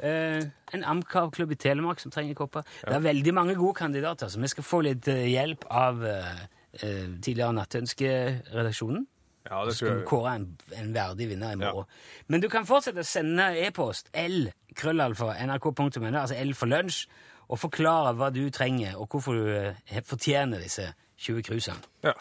Eh, 0.03 0.43
en 0.75 0.85
Amcar-klubb 0.95 1.53
i 1.53 1.59
Telemark 1.61 2.01
som 2.01 2.13
trenger 2.15 2.39
kopper. 2.39 2.67
Det 2.85 2.97
er 2.97 3.05
veldig 3.05 3.35
mange 3.37 3.55
gode 3.59 3.75
kandidater, 3.83 4.29
så 4.29 4.41
vi 4.41 4.51
skal 4.53 4.67
få 4.67 4.83
litt 4.87 5.09
eh, 5.13 5.27
hjelp 5.33 5.67
av 5.71 6.05
eh, 6.07 6.45
eh, 6.81 7.09
tidligere 7.21 7.57
Nattønskeredaksjonen. 7.59 9.07
Ja, 9.51 9.65
det 9.65 9.73
Så 9.73 9.79
skal 9.87 9.99
vi 9.99 10.07
kåre 10.07 10.35
en, 10.37 10.47
en 10.77 10.95
verdig 10.95 11.31
vinner 11.31 11.53
i 11.53 11.59
morgen. 11.59 11.89
Men 12.29 12.43
du 12.43 12.49
kan 12.53 12.69
fortsette 12.69 13.03
å 13.03 13.09
sende 13.09 13.49
e-post 13.65 14.11
l 14.15 14.51
krøllalfa 14.77 15.33
nrk.no, 15.47 15.81
altså 16.13 16.37
L 16.39 16.53
for 16.55 16.71
lunsj, 16.71 17.07
og 17.51 17.59
forklare 17.59 18.15
hva 18.15 18.29
du 18.31 18.45
trenger, 18.55 18.95
og 19.01 19.09
hvorfor 19.11 19.39
du 19.41 19.49
eh, 19.51 20.03
fortjener 20.07 20.63
disse 20.63 20.93
20 21.21 21.43
cruisene. 21.49 21.89
Ja. 22.07 22.15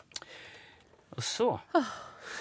Og 1.16 1.24
så 1.24 1.52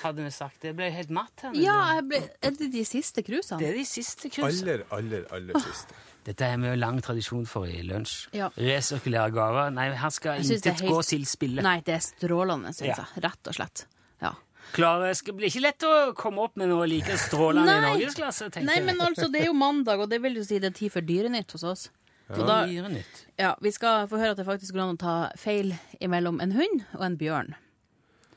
hadde 0.02 0.24
vi 0.24 0.30
sagt 0.30 0.60
Det 0.62 0.74
ble 0.76 0.90
helt 0.94 1.10
matt 1.10 1.40
her. 1.42 1.52
Ja, 1.58 1.94
jeg 1.98 2.04
ble, 2.08 2.20
er 2.42 2.50
det 2.58 2.70
de 2.72 2.84
siste 2.84 3.22
cruisene? 3.26 3.58
Det 3.60 3.68
er 3.70 3.74
de 3.80 3.84
siste 3.88 4.30
cruisene. 4.30 4.78
Aller, 4.78 4.84
aller, 4.92 5.24
aller 5.34 5.60
siste. 5.64 5.94
Dette 6.28 6.44
har 6.44 6.58
vi 6.60 6.68
jo 6.68 6.74
lang 6.76 6.98
tradisjon 7.00 7.46
for 7.48 7.64
i 7.70 7.82
lunsj. 7.86 8.28
Ja. 8.36 8.50
Resirkulere 8.56 9.30
gaver. 9.32 9.70
Nei, 9.72 9.86
her 9.96 10.10
skal 10.12 10.42
intet 10.42 10.64
helt- 10.82 10.90
gå 10.90 10.98
til 11.08 11.24
spille. 11.26 11.62
Nei, 11.64 11.80
det 11.86 11.94
er 11.94 12.04
strålende, 12.04 12.74
syns 12.76 12.90
Ja. 12.90 12.96
jeg. 13.14 13.24
Rett 13.24 13.48
og 13.48 13.54
slett. 13.54 13.86
Ja. 14.20 14.32
Klare, 14.72 15.14
skal 15.16 15.34
blir 15.34 15.48
ikke 15.48 15.62
lett 15.62 15.78
å 15.88 16.12
komme 16.14 16.38
opp 16.44 16.56
med 16.60 16.68
noe 16.68 16.84
like 16.86 17.16
strålende 17.16 17.72
i 17.72 17.80
norgesklasse, 17.86 18.50
tenker 18.52 18.66
Nei, 18.66 18.74
jeg. 18.76 18.84
men 18.84 18.98
altså, 19.00 19.30
det 19.32 19.40
er 19.40 19.46
jo 19.46 19.54
mandag, 19.54 19.98
og 20.00 20.10
det 20.10 20.20
vil 20.20 20.34
jo 20.36 20.44
si 20.44 20.58
det 20.58 20.74
er 20.74 20.76
tid 20.76 20.92
for 20.92 21.00
Dyrenytt 21.00 21.50
hos 21.52 21.64
oss. 21.64 21.88
Så 22.28 22.44
da, 22.46 22.66
Dyrenytt. 22.66 23.24
ja, 23.38 23.54
vi 23.62 23.70
skal 23.72 24.06
få 24.06 24.18
høre 24.20 24.32
at 24.32 24.36
det 24.36 24.44
faktisk 24.44 24.74
går 24.76 24.82
an 24.90 24.96
å 24.98 25.00
ta 25.00 25.30
feil 25.40 25.72
imellom 26.02 26.42
en 26.42 26.52
hund 26.52 26.84
og 26.94 27.00
en 27.06 27.16
bjørn. 27.16 27.54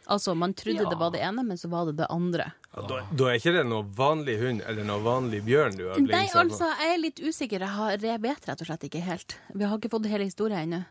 Altså, 0.08 0.34
man 0.36 0.54
trodde 0.58 0.82
Ja. 0.84 0.90
det 0.90 0.98
var 1.00 1.12
det 1.12 1.22
ene, 1.22 1.44
men 1.46 1.58
så 1.58 1.70
var 1.70 1.86
det 1.86 1.98
det 1.98 2.08
andre. 2.10 2.52
Ja, 2.74 2.82
da, 2.88 3.02
da 3.14 3.26
er 3.28 3.36
ikke 3.38 3.52
det 3.54 3.66
noe 3.68 3.84
vanlig 3.84 4.38
hund 4.40 4.62
eller 4.66 4.84
noe 4.88 5.02
vanlig 5.04 5.42
bjørn 5.44 5.76
du 5.78 5.84
har 5.90 6.00
Nei, 6.00 6.08
blingsa 6.08 6.34
på? 6.34 6.40
altså, 6.46 6.70
jeg 6.80 6.94
er 6.94 7.02
litt 7.02 7.20
usikker. 7.20 7.60
Jeg, 7.60 7.70
har, 7.70 7.98
jeg 8.00 8.22
vet 8.24 8.48
rett 8.48 8.62
og 8.64 8.68
slett 8.70 8.84
ikke 8.88 9.02
helt. 9.04 9.36
Vi 9.54 9.64
har 9.68 9.78
ikke 9.78 9.92
fått 9.92 10.08
hele 10.08 10.24
historien 10.28 10.64
ennå. 10.74 10.82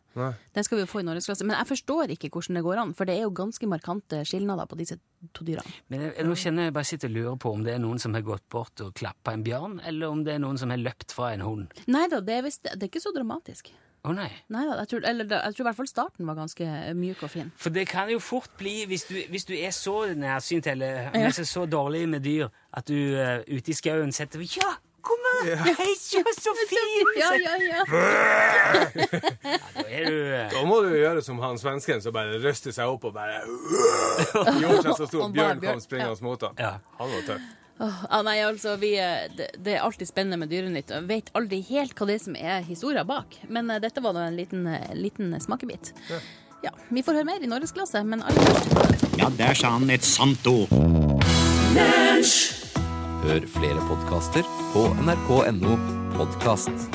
Den 0.54 0.64
skal 0.66 0.76
vi 0.78 0.84
jo 0.84 0.90
få 0.92 1.00
i 1.00 1.06
Norgesklasse. 1.08 1.44
Men 1.48 1.56
jeg 1.56 1.66
forstår 1.72 2.12
ikke 2.14 2.30
hvordan 2.30 2.54
det 2.60 2.64
går 2.66 2.82
an, 2.84 2.94
for 2.94 3.04
det 3.08 3.16
er 3.16 3.22
jo 3.24 3.30
ganske 3.34 3.66
markante 3.70 4.22
skilnader 4.28 4.66
på 4.70 4.76
disse 4.78 4.98
to 5.32 5.44
dyrene. 5.48 5.72
Men 5.88 6.06
jeg, 6.10 6.26
nå 6.28 6.36
kjenner 6.36 6.68
jeg 6.68 6.76
bare 6.76 6.84
sitter 6.92 7.08
og 7.08 7.14
lurer 7.16 7.36
på 7.40 7.52
om 7.56 7.64
det 7.64 7.74
er 7.74 7.82
noen 7.82 7.98
som 8.02 8.14
har 8.14 8.22
gått 8.28 8.46
bort 8.52 8.80
og 8.84 8.92
klappa 8.94 9.32
en 9.32 9.44
bjørn, 9.46 9.80
eller 9.88 10.08
om 10.12 10.24
det 10.24 10.34
er 10.36 10.42
noen 10.44 10.58
som 10.60 10.70
har 10.70 10.78
løpt 10.84 11.12
fra 11.16 11.32
en 11.34 11.40
hund. 11.46 11.72
Nei 11.88 12.06
da, 12.12 12.20
det 12.20 12.42
det 12.44 12.76
er 12.76 12.88
ikke 12.90 13.00
så 13.02 13.12
dramatisk. 13.16 13.72
Å 14.00 14.12
nei. 14.16 14.30
Nei 14.48 14.62
jeg 14.64 14.88
tror, 14.88 15.02
eller, 15.10 15.26
jeg 15.28 15.56
tror 15.56 15.64
i 15.64 15.68
hvert 15.68 15.78
fall 15.82 15.88
starten 15.90 16.28
var 16.28 16.38
ganske 16.38 16.66
mjuk 16.96 17.24
og 17.26 17.32
fin. 17.34 17.50
For 17.60 17.74
det 17.74 17.84
kan 17.90 18.08
jo 18.08 18.20
fort 18.24 18.52
bli, 18.56 18.86
hvis 18.88 19.04
du, 19.10 19.18
hvis 19.28 19.44
du 19.44 19.52
er 19.58 19.74
så 19.76 19.96
nærsynt 20.16 20.70
eller 20.72 21.10
ja. 21.12 21.32
så 21.36 21.66
dårlig 21.68 22.06
med 22.08 22.24
dyr, 22.24 22.48
at 22.72 22.88
du 22.88 22.96
uh, 22.96 23.42
ute 23.44 23.74
i 23.74 23.76
skauen 23.76 24.14
setter 24.16 24.40
Ja, 24.40 24.72
kom 25.04 25.20
her! 25.26 25.52
Hei, 25.68 25.90
se 26.00 26.24
så 26.38 26.56
fin! 26.64 27.12
Ja, 27.20 27.34
ja, 27.36 27.54
ja. 27.60 27.84
Da 29.76 29.84
er 29.84 30.08
du 30.08 30.16
uh... 30.16 30.48
Da 30.54 30.64
må 30.64 30.80
du 30.86 30.94
gjøre 30.96 31.20
som 31.26 31.40
han 31.44 31.60
svensken 31.60 32.00
som 32.00 32.16
bare 32.16 32.40
røster 32.40 32.72
seg 32.72 32.88
opp 32.88 33.04
og 33.10 33.18
bare 33.18 33.42
Gjorde 34.62 34.80
seg 34.86 34.94
så 34.96 35.10
stor. 35.10 35.28
Bjørn 35.28 35.60
bjørn, 35.60 35.64
kom 35.66 35.84
springende 35.84 36.24
mot. 36.24 36.52
Ja. 36.56 36.78
Han 36.96 37.18
var 37.18 37.34
tøff. 37.34 37.56
Åh, 37.80 38.04
ah, 38.10 38.22
nei, 38.22 38.42
altså, 38.44 38.74
vi, 38.76 38.90
eh, 39.00 39.30
det, 39.36 39.46
det 39.64 39.78
er 39.78 39.84
alltid 39.86 40.10
spennende 40.10 40.36
med 40.42 40.50
Dyrenytt. 40.52 40.90
Jeg 40.92 41.06
vet 41.08 41.30
aldri 41.38 41.62
helt 41.70 41.96
hva 41.96 42.10
det 42.10 42.18
er 42.18 42.22
som 42.26 42.36
er 42.36 42.66
historia 42.66 43.06
bak, 43.08 43.38
men 43.48 43.72
uh, 43.72 43.78
dette 43.80 44.02
var 44.04 44.12
da 44.16 44.26
en 44.28 44.36
liten, 44.36 44.66
uh, 44.68 44.92
liten 44.92 45.32
smakebit. 45.40 45.94
Ja, 46.60 46.74
Vi 46.92 47.00
får 47.00 47.22
høre 47.22 47.28
mer 47.30 47.40
i 47.40 47.48
Norgesklasse, 47.48 48.04
men 48.04 48.20
aller 48.20 49.16
Ja, 49.16 49.30
der 49.38 49.56
sa 49.56 49.72
han 49.78 49.88
et 49.88 50.04
sant 50.04 50.44
ord. 50.50 50.68
Hør 53.24 53.48
flere 53.56 53.88
podkaster 53.88 54.44
på 54.74 54.84
nrk.no 55.00 55.80
podkast. 56.18 56.90